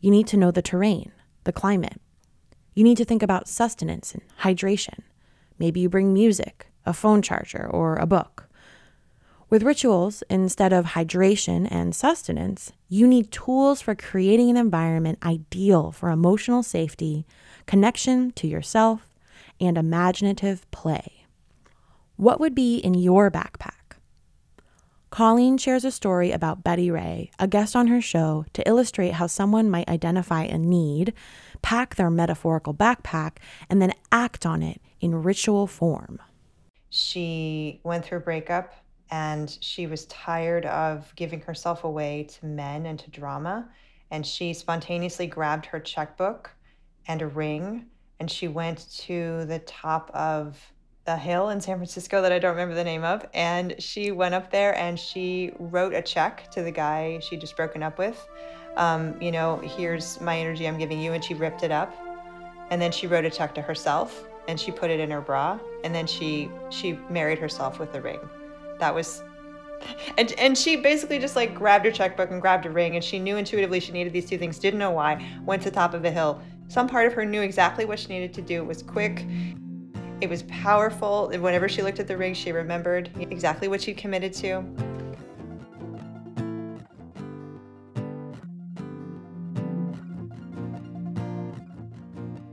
[0.00, 1.10] You need to know the terrain,
[1.44, 2.00] the climate.
[2.74, 5.00] You need to think about sustenance and hydration.
[5.58, 8.48] Maybe you bring music, a phone charger, or a book.
[9.50, 15.92] With rituals, instead of hydration and sustenance, you need tools for creating an environment ideal
[15.92, 17.26] for emotional safety,
[17.66, 19.10] connection to yourself,
[19.60, 21.26] and imaginative play.
[22.16, 23.81] What would be in your backpack?
[25.12, 29.26] Colleen shares a story about Betty Ray, a guest on her show, to illustrate how
[29.26, 31.12] someone might identify a need,
[31.60, 33.36] pack their metaphorical backpack,
[33.68, 36.18] and then act on it in ritual form.
[36.88, 38.72] She went through a breakup
[39.10, 43.68] and she was tired of giving herself away to men and to drama.
[44.10, 46.50] And she spontaneously grabbed her checkbook
[47.06, 47.84] and a ring
[48.18, 50.72] and she went to the top of
[51.06, 53.26] a hill in San Francisco that I don't remember the name of.
[53.34, 57.56] And she went up there and she wrote a check to the guy she just
[57.56, 58.28] broken up with.
[58.76, 61.12] Um, you know, here's my energy I'm giving you.
[61.12, 61.94] And she ripped it up.
[62.70, 65.58] And then she wrote a check to herself and she put it in her bra.
[65.84, 68.20] And then she she married herself with a ring.
[68.78, 69.22] That was
[70.18, 73.18] and and she basically just like grabbed her checkbook and grabbed a ring and she
[73.18, 76.04] knew intuitively she needed these two things didn't know why went to the top of
[76.04, 78.82] a hill some part of her knew exactly what she needed to do it was
[78.82, 79.26] quick
[80.22, 81.28] it was powerful.
[81.30, 84.64] Whenever she looked at the ring, she remembered exactly what she committed to.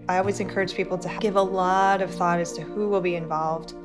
[0.07, 3.15] I always encourage people to give a lot of thought as to who will be
[3.15, 3.75] involved.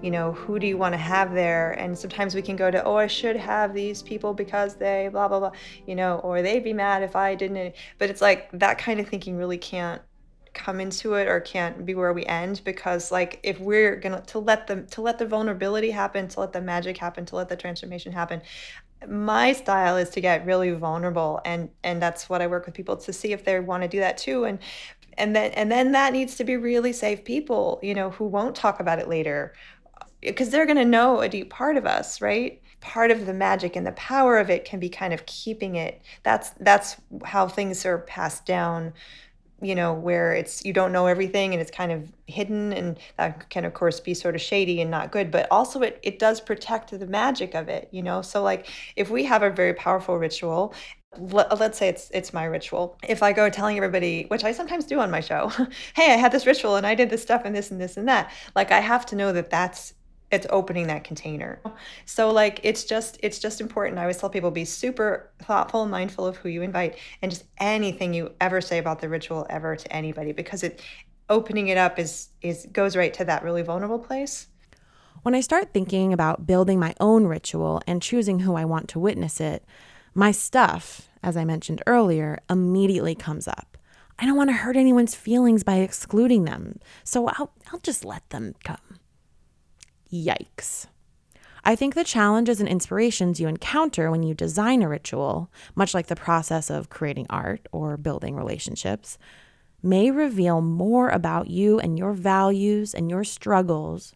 [0.00, 1.72] You know, who do you want to have there?
[1.72, 5.28] And sometimes we can go to, oh, I should have these people because they blah,
[5.28, 5.52] blah, blah,
[5.86, 7.74] you know, or they'd be mad if I didn't.
[7.98, 10.00] But it's like that kind of thinking really can't
[10.56, 14.40] come into it or can't be where we end because like if we're gonna to
[14.40, 17.56] let them to let the vulnerability happen to let the magic happen to let the
[17.56, 18.42] transformation happen
[19.06, 22.96] my style is to get really vulnerable and and that's what i work with people
[22.96, 24.44] to see if they want to do that too.
[24.44, 24.58] And
[25.18, 28.54] and then and then that needs to be really safe people you know who won't
[28.54, 29.54] talk about it later
[30.00, 32.60] uh, because they're going to know a deep part of us right?
[32.80, 36.02] Part of the magic and the power of it can be kind of keeping it.
[36.22, 38.92] That's that's how things are passed down
[39.62, 43.48] you know, where it's you don't know everything and it's kind of hidden and that
[43.50, 46.40] can of course be sort of shady and not good, but also it it does
[46.40, 48.22] protect the magic of it, you know.
[48.22, 50.74] So like if we have a very powerful ritual
[51.18, 54.98] let's say it's it's my ritual if i go telling everybody which i sometimes do
[54.98, 55.48] on my show
[55.94, 58.08] hey i had this ritual and i did this stuff and this and this and
[58.08, 59.94] that like i have to know that that's
[60.30, 61.60] it's opening that container.
[62.04, 63.98] So like it's just it's just important.
[63.98, 67.44] I always tell people be super thoughtful and mindful of who you invite and just
[67.58, 70.82] anything you ever say about the ritual ever to anybody because it
[71.28, 74.48] opening it up is is goes right to that really vulnerable place.
[75.22, 79.00] When i start thinking about building my own ritual and choosing who i want to
[79.00, 79.64] witness it
[80.14, 83.78] my stuff as i mentioned earlier immediately comes up.
[84.18, 86.78] I don't want to hurt anyone's feelings by excluding them.
[87.04, 88.78] So i'll, I'll just let them come
[90.12, 90.86] Yikes.
[91.64, 96.06] I think the challenges and inspirations you encounter when you design a ritual, much like
[96.06, 99.18] the process of creating art or building relationships,
[99.82, 104.14] may reveal more about you and your values and your struggles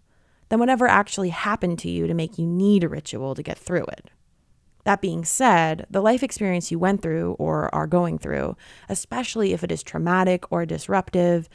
[0.49, 3.85] than whatever actually happened to you to make you need a ritual to get through
[3.85, 4.11] it.
[4.85, 8.57] That being said, the life experience you went through or are going through,
[8.89, 11.49] especially if it is traumatic or disruptive,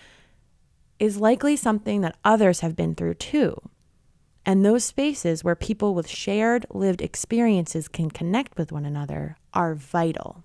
[0.99, 3.61] is likely something that others have been through too.
[4.45, 9.73] And those spaces where people with shared lived experiences can connect with one another are
[9.73, 10.43] vital.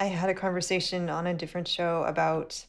[0.00, 2.64] I had a conversation on a different show about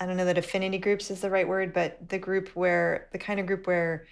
[0.00, 3.18] I don't know that affinity groups is the right word, but the group where the
[3.18, 4.06] kind of group where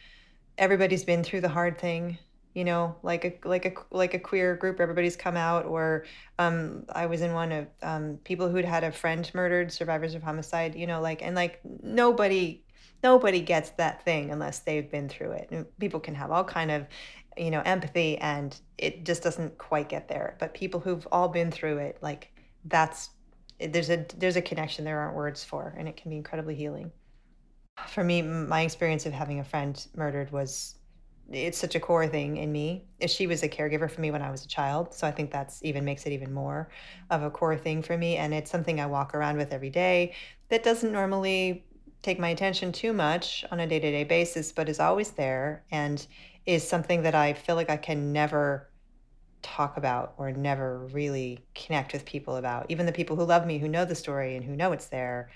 [0.59, 2.19] everybody's been through the hard thing,
[2.55, 5.65] you know, like a like a like a queer group, where everybody's come out.
[5.65, 6.05] Or
[6.41, 10.25] um, I was in one of um, people who'd had a friend murdered, survivors of
[10.25, 12.65] homicide, you know, like and like nobody
[13.07, 15.47] nobody gets that thing unless they've been through it.
[15.53, 16.87] And people can have all kind of,
[17.37, 20.37] you know, empathy and it just doesn't quite get there.
[20.41, 22.33] But people who've all been through it, like
[22.65, 23.11] that's
[23.61, 26.91] there's a there's a connection there aren't words for and it can be incredibly healing.
[27.87, 30.75] For me, my experience of having a friend murdered was
[31.31, 32.87] it's such a core thing in me.
[33.07, 35.63] She was a caregiver for me when I was a child, so I think that's
[35.63, 36.71] even makes it even more
[37.11, 40.15] of a core thing for me and it's something I walk around with every day
[40.49, 41.67] that doesn't normally
[42.07, 45.65] take my attention too much on a day to day basis, but is always there
[45.73, 46.07] and
[46.47, 48.71] is something that I feel like I can never
[49.43, 52.67] talk about or never really connect with people about.
[52.69, 55.31] Even the people who love me, who know the story and who know it's there,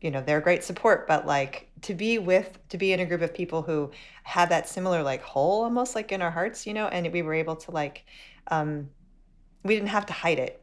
[0.00, 1.06] you know, they're great support.
[1.06, 3.92] But like to be with, to be in a group of people who
[4.24, 7.34] have that similar like hole almost like in our hearts, you know, and we were
[7.34, 8.04] able to like,
[8.48, 8.90] um,
[9.62, 10.61] we didn't have to hide it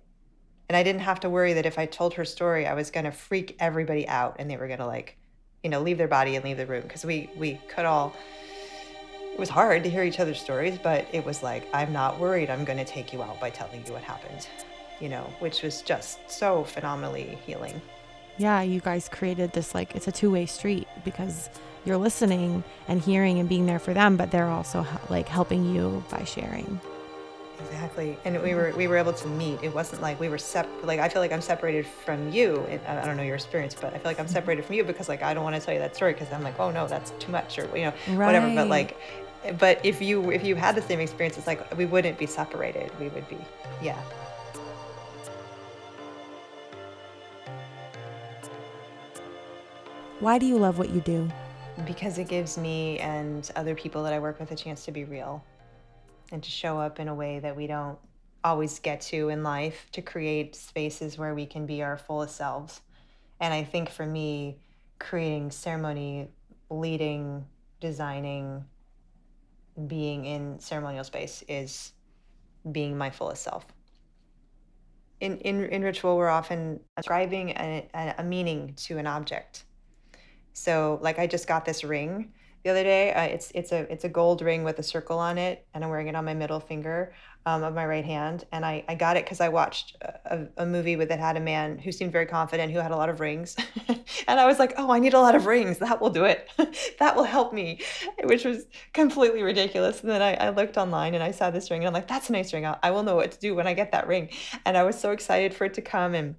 [0.70, 3.06] and I didn't have to worry that if I told her story, I was going
[3.06, 5.18] to freak everybody out and they were going to like,
[5.64, 8.16] you know, leave their body and leave the room because we we could all.
[9.34, 12.50] It was hard to hear each other's stories, but it was like, I'm not worried.
[12.50, 14.48] I'm going to take you out by telling you what happened,
[15.00, 17.82] you know, which was just so phenomenally healing.
[18.38, 21.50] Yeah, you guys created this like it's a two way street because
[21.84, 26.04] you're listening and hearing and being there for them, but they're also like helping you
[26.12, 26.80] by sharing.
[27.62, 29.62] Exactly, and we were we were able to meet.
[29.62, 30.70] It wasn't like we were sep.
[30.84, 32.66] Like I feel like I'm separated from you.
[32.88, 34.34] I don't know your experience, but I feel like I'm mm-hmm.
[34.34, 36.42] separated from you because like I don't want to tell you that story because I'm
[36.42, 38.28] like, oh no, that's too much, or you know, right.
[38.28, 38.54] whatever.
[38.56, 38.98] But like,
[39.58, 42.92] but if you if you had the same experience, it's like we wouldn't be separated.
[42.98, 43.38] We would be,
[43.84, 44.02] yeah.
[50.22, 51.30] Why do you love what you do?
[51.86, 55.04] Because it gives me and other people that I work with a chance to be
[55.04, 55.44] real
[56.32, 57.98] and to show up in a way that we don't
[58.44, 62.82] always get to in life to create spaces where we can be our fullest selves.
[63.40, 64.58] And I think for me,
[65.00, 66.30] creating ceremony,
[66.70, 67.46] leading,
[67.80, 68.66] designing,
[69.88, 71.94] being in ceremonial space is
[72.72, 73.66] being my fullest self.
[75.22, 79.66] In, in, in ritual, we're often ascribing a, a meaning to an object.
[80.54, 82.34] So, like, I just got this ring
[82.64, 83.14] the other day.
[83.14, 85.90] Uh, it's it's a it's a gold ring with a circle on it, and I'm
[85.90, 87.14] wearing it on my middle finger
[87.46, 88.46] um, of my right hand.
[88.52, 91.40] And I, I got it because I watched a, a movie with that had a
[91.40, 93.56] man who seemed very confident, who had a lot of rings,
[94.28, 95.80] and I was like, oh, I need a lot of rings.
[95.80, 96.50] That will do it.
[97.00, 97.80] that will help me,
[98.24, 100.02] which was completely ridiculous.
[100.02, 102.30] And then I, I looked online and I saw this ring, and I'm like, that's
[102.30, 102.66] a nice ring.
[102.66, 104.30] I'll, I will know what to do when I get that ring.
[104.66, 106.36] And I was so excited for it to come and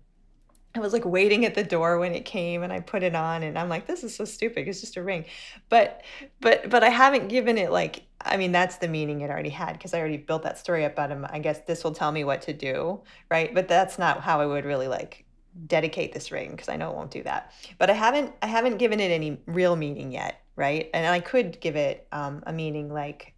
[0.74, 3.42] I was like waiting at the door when it came and I put it on
[3.42, 5.24] and I'm like this is so stupid it's just a ring.
[5.68, 6.02] But
[6.40, 9.72] but but I haven't given it like I mean that's the meaning it already had
[9.72, 12.24] because I already built that story up out of I guess this will tell me
[12.24, 13.00] what to do
[13.30, 13.52] right?
[13.52, 15.24] But that's not how I would really like
[15.66, 17.52] dedicate this ring because I know it won't do that.
[17.78, 20.90] But I haven't I haven't given it any real meaning yet right?
[20.92, 23.34] And I could give it um, a meaning like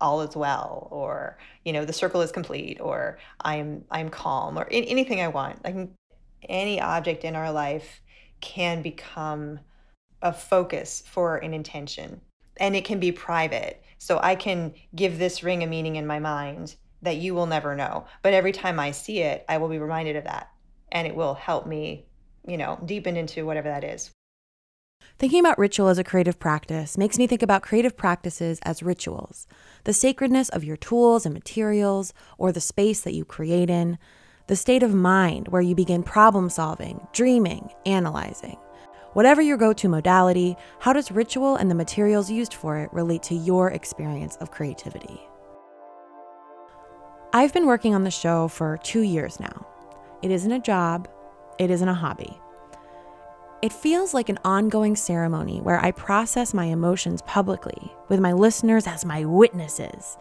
[0.00, 4.66] all is well or you know the circle is complete or i'm i'm calm or
[4.70, 5.60] anything i want.
[5.62, 5.90] I can
[6.48, 8.00] any object in our life
[8.40, 9.60] can become
[10.22, 12.20] a focus for an intention
[12.58, 13.82] and it can be private.
[13.98, 17.74] So I can give this ring a meaning in my mind that you will never
[17.74, 18.04] know.
[18.22, 20.50] But every time I see it, I will be reminded of that
[20.92, 22.06] and it will help me,
[22.46, 24.10] you know, deepen into whatever that is.
[25.18, 29.46] Thinking about ritual as a creative practice makes me think about creative practices as rituals
[29.84, 33.98] the sacredness of your tools and materials, or the space that you create in,
[34.50, 38.56] the state of mind where you begin problem solving, dreaming, analyzing.
[39.12, 43.22] Whatever your go to modality, how does ritual and the materials used for it relate
[43.22, 45.20] to your experience of creativity?
[47.32, 49.64] I've been working on the show for two years now.
[50.20, 51.08] It isn't a job,
[51.60, 52.36] it isn't a hobby.
[53.62, 58.88] It feels like an ongoing ceremony where I process my emotions publicly with my listeners
[58.88, 60.18] as my witnesses.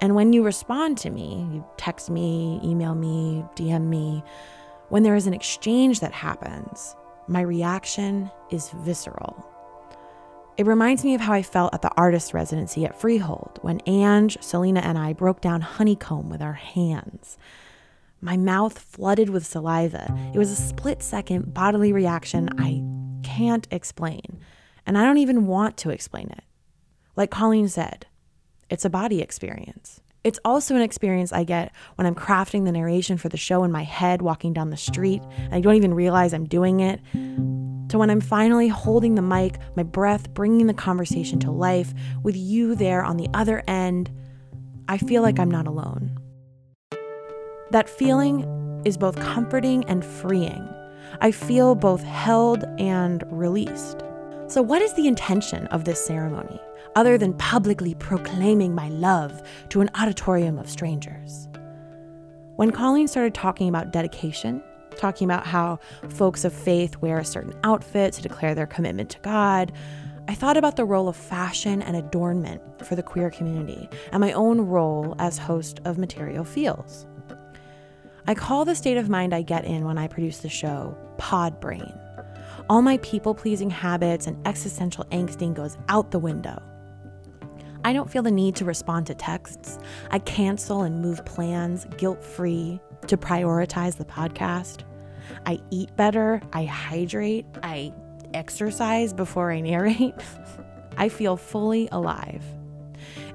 [0.00, 4.22] And when you respond to me, you text me, email me, DM me,
[4.88, 6.94] when there is an exchange that happens,
[7.26, 9.44] my reaction is visceral.
[10.56, 14.38] It reminds me of how I felt at the artist residency at Freehold when Ange,
[14.40, 17.38] Selena, and I broke down honeycomb with our hands.
[18.20, 20.12] My mouth flooded with saliva.
[20.34, 22.82] It was a split second bodily reaction I
[23.22, 24.40] can't explain.
[24.84, 26.42] And I don't even want to explain it.
[27.14, 28.06] Like Colleen said,
[28.70, 30.00] it's a body experience.
[30.24, 33.72] It's also an experience I get when I'm crafting the narration for the show in
[33.72, 37.00] my head, walking down the street, and I don't even realize I'm doing it,
[37.88, 42.36] to when I'm finally holding the mic, my breath bringing the conversation to life, with
[42.36, 44.10] you there on the other end.
[44.88, 46.18] I feel like I'm not alone.
[47.70, 48.44] That feeling
[48.84, 50.68] is both comforting and freeing.
[51.20, 54.02] I feel both held and released.
[54.48, 56.60] So, what is the intention of this ceremony,
[56.98, 61.46] other than publicly proclaiming my love to an auditorium of strangers?
[62.56, 64.60] When Colleen started talking about dedication,
[64.96, 65.78] talking about how
[66.08, 69.70] folks of faith wear a certain outfit to declare their commitment to God,
[70.26, 74.32] I thought about the role of fashion and adornment for the queer community and my
[74.32, 77.06] own role as host of Material Feels.
[78.26, 81.60] I call the state of mind I get in when I produce the show pod
[81.60, 81.96] brain.
[82.68, 86.60] All my people pleasing habits and existential angsting goes out the window.
[87.84, 89.78] I don't feel the need to respond to texts.
[90.10, 94.82] I cancel and move plans guilt free to prioritize the podcast.
[95.46, 96.42] I eat better.
[96.52, 97.46] I hydrate.
[97.62, 97.92] I
[98.34, 100.14] exercise before I narrate.
[100.96, 102.44] I feel fully alive.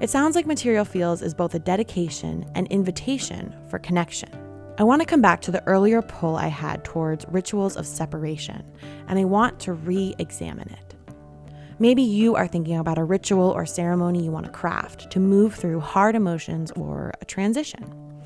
[0.00, 4.28] It sounds like Material Feels is both a dedication and invitation for connection.
[4.76, 8.64] I want to come back to the earlier pull I had towards rituals of separation,
[9.06, 10.94] and I want to re examine it.
[11.78, 15.54] Maybe you are thinking about a ritual or ceremony you want to craft to move
[15.54, 18.22] through hard emotions or a transition.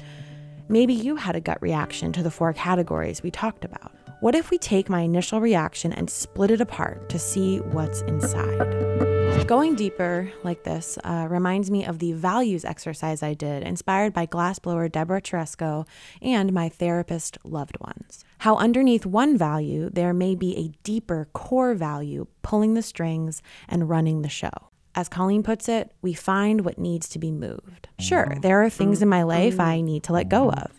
[0.68, 3.92] Maybe you had a gut reaction to the four categories we talked about.
[4.20, 9.17] What if we take my initial reaction and split it apart to see what's inside?
[9.48, 14.26] Going deeper like this uh, reminds me of the values exercise I did, inspired by
[14.26, 15.86] glassblower Deborah Czeresko
[16.20, 18.24] and my therapist loved ones.
[18.40, 23.88] How underneath one value, there may be a deeper core value pulling the strings and
[23.88, 24.50] running the show.
[24.94, 27.88] As Colleen puts it, we find what needs to be moved.
[27.98, 30.72] Sure, there are things in my life I need to let go of.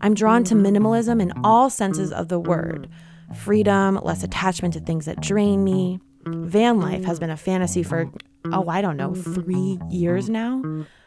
[0.00, 2.88] I'm drawn to minimalism in all senses of the word
[3.34, 8.10] freedom, less attachment to things that drain me, Van life has been a fantasy for,
[8.52, 10.62] oh, I don't know, three years now.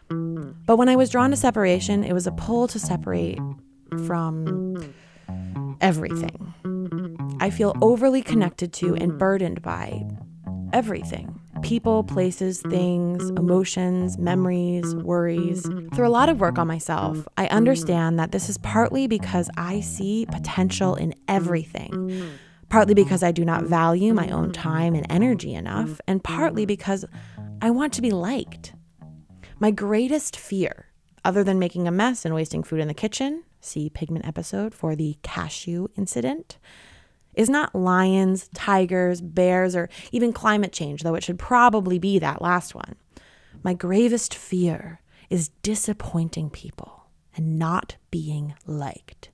[0.09, 3.39] But when I was drawn to separation, it was a pull to separate
[4.05, 4.93] from
[5.81, 6.53] everything.
[7.39, 10.03] I feel overly connected to and burdened by
[10.73, 15.63] everything people, places, things, emotions, memories, worries.
[15.95, 19.79] Through a lot of work on myself, I understand that this is partly because I
[19.79, 22.37] see potential in everything
[22.75, 23.03] partly mm-hmm.
[23.03, 24.61] because I do not value my own mm-hmm.
[24.61, 26.07] time and energy enough, mm-hmm.
[26.07, 27.05] and partly because
[27.61, 28.73] I want to be liked.
[29.59, 30.87] My greatest fear,
[31.23, 34.93] other than making a mess and wasting food in the kitchen, see pigment episode for
[34.93, 36.57] the cashew incident,
[37.33, 42.41] is not lions, tigers, bears, or even climate change, though it should probably be that
[42.41, 42.95] last one.
[43.63, 44.99] My gravest fear
[45.29, 47.05] is disappointing people
[47.37, 49.29] and not being liked.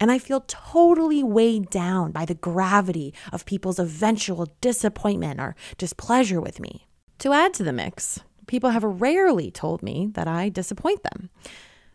[0.00, 6.40] And I feel totally weighed down by the gravity of people's eventual disappointment or displeasure
[6.40, 6.88] with me.
[7.18, 11.28] To add to the mix, people have rarely told me that I disappoint them.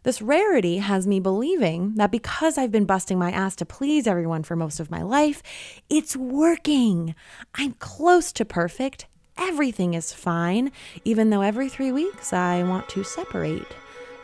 [0.03, 4.43] This rarity has me believing that because I've been busting my ass to please everyone
[4.43, 5.41] for most of my life,
[5.89, 7.15] it's working.
[7.55, 9.07] I'm close to perfect.
[9.35, 10.71] Everything is fine,
[11.03, 13.65] even though every three weeks I want to separate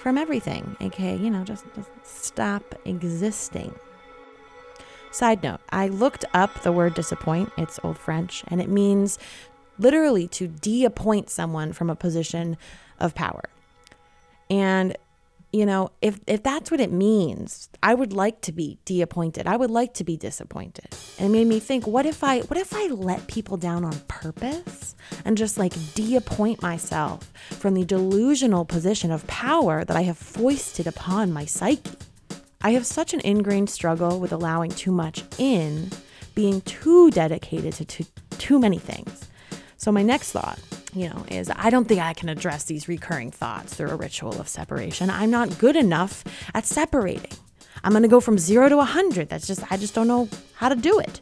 [0.01, 3.75] from everything, aka, you know, just, just stop existing.
[5.11, 9.19] Side note, I looked up the word disappoint, it's Old French, and it means
[9.77, 12.57] literally to de-appoint someone from a position
[12.99, 13.43] of power.
[14.49, 14.97] And
[15.53, 19.47] you know, if if that's what it means, I would like to be de-appointed.
[19.47, 20.95] I would like to be disappointed.
[21.19, 23.99] And it made me think, what if I what if I let people down on
[24.07, 24.95] purpose
[25.25, 30.87] and just like de-appoint myself from the delusional position of power that I have foisted
[30.87, 31.91] upon my psyche?
[32.61, 35.89] I have such an ingrained struggle with allowing too much in,
[36.35, 38.05] being too dedicated to too,
[38.37, 39.27] too many things.
[39.77, 40.59] So my next thought
[40.93, 44.39] you know, is I don't think I can address these recurring thoughts through a ritual
[44.39, 45.09] of separation.
[45.09, 46.23] I'm not good enough
[46.53, 47.31] at separating.
[47.83, 49.29] I'm going to go from 0 to a 100.
[49.29, 51.21] That's just I just don't know how to do it.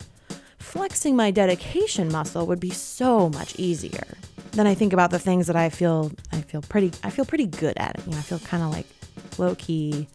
[0.57, 4.17] Flexing my dedication muscle would be so much easier.
[4.51, 7.45] Then I think about the things that I feel I feel pretty I feel pretty
[7.45, 8.05] good at it.
[8.05, 8.87] You know, I feel kind of like
[9.37, 10.07] low key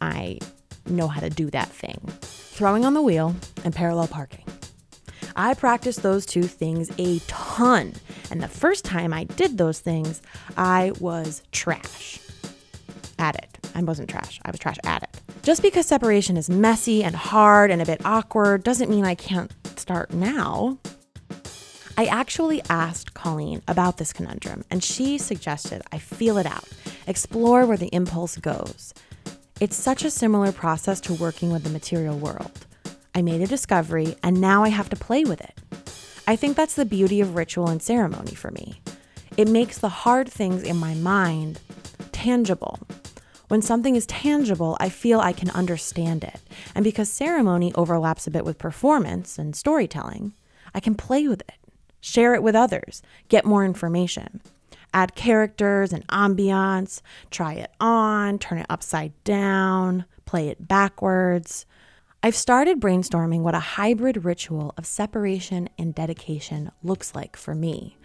[0.00, 0.38] I
[0.86, 2.00] know how to do that thing.
[2.20, 3.34] Throwing on the wheel
[3.64, 4.44] and parallel parking.
[5.36, 7.94] I practiced those two things a ton.
[8.30, 10.22] And the first time I did those things,
[10.56, 12.18] I was trash
[13.18, 13.58] at it.
[13.74, 15.20] I wasn't trash, I was trash at it.
[15.42, 19.52] Just because separation is messy and hard and a bit awkward doesn't mean I can't
[19.78, 20.78] start now.
[21.96, 26.68] I actually asked Colleen about this conundrum, and she suggested I feel it out,
[27.06, 28.94] explore where the impulse goes.
[29.60, 32.66] It's such a similar process to working with the material world.
[33.18, 35.58] I made a discovery, and now I have to play with it.
[36.28, 38.80] I think that's the beauty of ritual and ceremony for me.
[39.36, 41.58] It makes the hard things in my mind
[42.12, 42.78] tangible.
[43.48, 46.40] When something is tangible, I feel I can understand it.
[46.76, 50.34] And because ceremony overlaps a bit with performance and storytelling,
[50.72, 51.58] I can play with it,
[52.00, 54.42] share it with others, get more information,
[54.94, 57.02] add characters and ambiance,
[57.32, 61.66] try it on, turn it upside down, play it backwards.
[62.20, 67.96] I've started brainstorming what a hybrid ritual of separation and dedication looks like for me,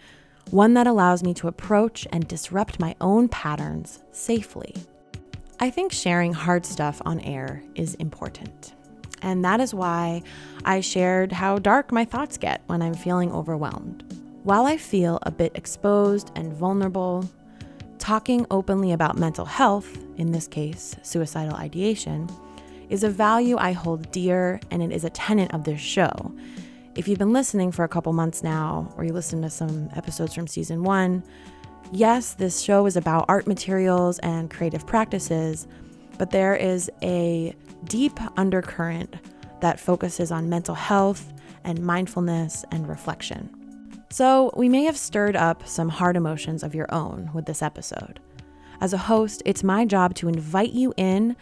[0.50, 4.72] one that allows me to approach and disrupt my own patterns safely.
[5.58, 8.74] I think sharing hard stuff on air is important.
[9.20, 10.22] And that is why
[10.64, 14.04] I shared how dark my thoughts get when I'm feeling overwhelmed.
[14.44, 17.28] While I feel a bit exposed and vulnerable,
[17.98, 22.28] talking openly about mental health, in this case, suicidal ideation,
[22.88, 26.32] is a value I hold dear and it is a tenet of this show.
[26.94, 30.34] If you've been listening for a couple months now, or you listen to some episodes
[30.34, 31.24] from season one,
[31.92, 35.66] yes, this show is about art materials and creative practices,
[36.18, 37.54] but there is a
[37.84, 39.16] deep undercurrent
[39.60, 41.32] that focuses on mental health
[41.64, 43.50] and mindfulness and reflection.
[44.10, 48.20] So, we may have stirred up some hard emotions of your own with this episode.
[48.80, 51.34] As a host, it's my job to invite you in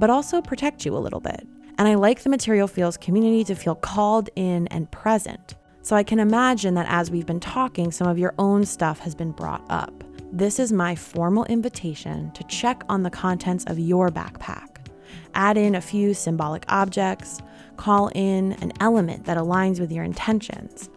[0.00, 1.46] but also protect you a little bit.
[1.78, 5.54] And I like the Material Feels community to feel called in and present.
[5.82, 9.14] So I can imagine that as we've been talking, some of your own stuff has
[9.14, 10.04] been brought up.
[10.32, 14.86] This is my formal invitation to check on the contents of your backpack.
[15.34, 17.40] Add in a few symbolic objects,
[17.76, 20.90] call in an element that aligns with your intentions,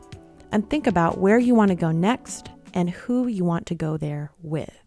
[0.51, 3.97] and think about where you want to go next and who you want to go
[3.97, 4.82] there with.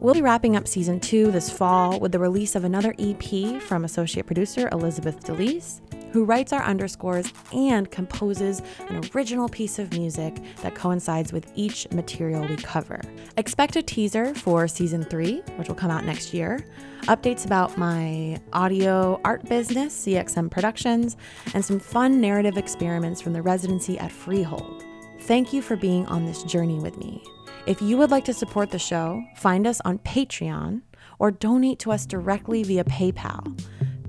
[0.00, 3.84] We'll be wrapping up season two this fall with the release of another EP from
[3.84, 5.80] associate producer Elizabeth DeLise,
[6.12, 11.90] who writes our underscores and composes an original piece of music that coincides with each
[11.90, 13.00] material we cover.
[13.38, 16.64] Expect a teaser for season three, which will come out next year,
[17.02, 21.16] updates about my audio art business, CXM Productions,
[21.54, 24.84] and some fun narrative experiments from the residency at Freehold.
[25.22, 27.20] Thank you for being on this journey with me.
[27.68, 30.80] If you would like to support the show, find us on Patreon
[31.18, 33.60] or donate to us directly via PayPal,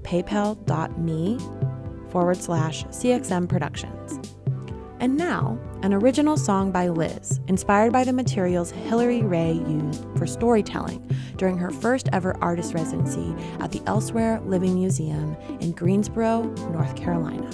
[0.02, 1.38] paypal.me
[2.10, 4.34] forward slash CXM Productions.
[5.02, 10.26] And now, an original song by Liz, inspired by the materials Hilary Ray used for
[10.26, 11.06] storytelling
[11.36, 17.50] during her first ever artist residency at the Elsewhere Living Museum in Greensboro, North Carolina.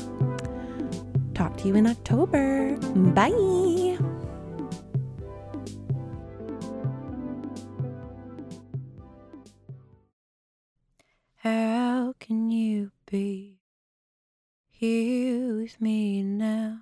[1.33, 2.77] Talk to you in October.
[2.77, 3.97] Bye.
[15.65, 16.81] With me now?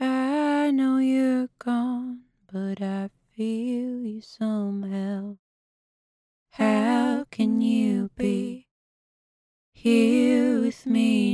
[0.00, 5.36] I know you're gone, but I feel you somehow.
[6.52, 8.68] How can you be
[9.74, 11.27] here with me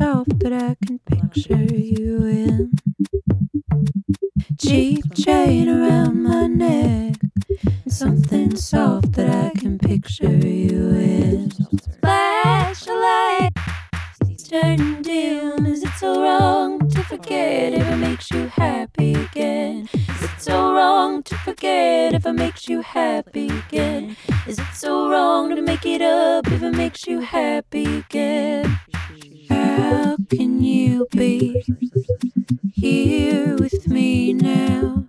[0.00, 2.72] soft that I can picture you in.
[4.58, 7.16] Cheap chain around my neck,
[7.84, 11.50] and something soft that I can picture you in.
[12.00, 13.50] Flash a light,
[14.22, 15.66] it's turning dim.
[15.66, 19.86] Is it so wrong to forget if it makes you happy again?
[19.92, 24.16] Is it so wrong to forget if it makes you happy again?
[24.46, 28.79] Is it so wrong to make it up if it makes you happy again?
[29.76, 31.62] How can you be
[32.72, 35.04] here with me now?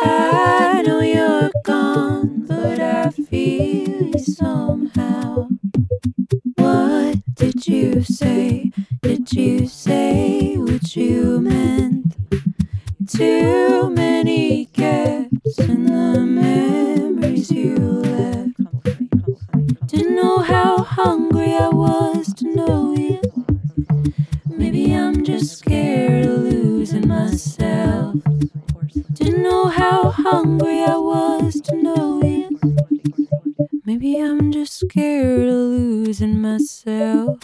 [0.00, 5.48] I know you're gone, but I feel you somehow.
[6.56, 8.72] What did you say?
[9.02, 12.16] Did you say what you meant?
[13.06, 18.56] Too many gaps in the memories you left.
[19.86, 22.32] Didn't know how hungry I was
[25.40, 28.16] Scared of losing myself.
[29.14, 32.58] Didn't know how hungry I was to know you.
[33.86, 37.38] Maybe I'm just scared of losing myself.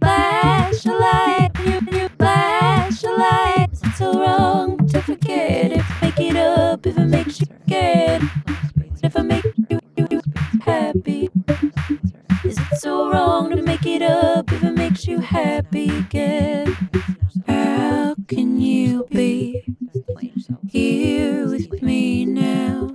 [0.00, 3.68] Flash a light, you, flash a light.
[3.72, 8.22] Is it so wrong to forget if make it up if it makes you scared?
[9.04, 10.22] If I make you, you, you
[10.62, 11.30] happy,
[12.44, 14.45] is it so wrong to make it up
[15.06, 16.76] you happy again?
[17.46, 19.64] How can you be
[20.68, 22.90] here with me now?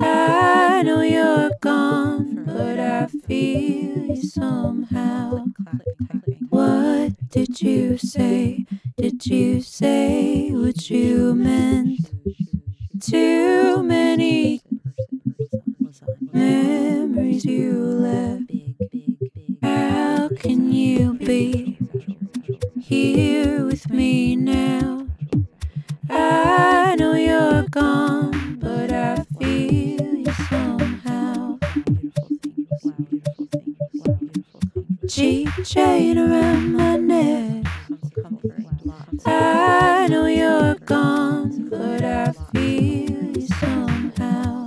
[0.00, 5.46] I know you're gone, but I feel you somehow.
[6.50, 8.64] What did you say?
[8.96, 11.98] Did you say what you meant?
[13.00, 14.62] Too many
[16.32, 18.71] memories you left.
[19.62, 21.78] How can you be
[22.80, 25.06] here with me now?
[26.10, 31.58] I know you're gone, but I feel you somehow.
[35.08, 37.66] Cheap chain around my neck.
[39.26, 44.61] I know you're gone, but I feel you somehow.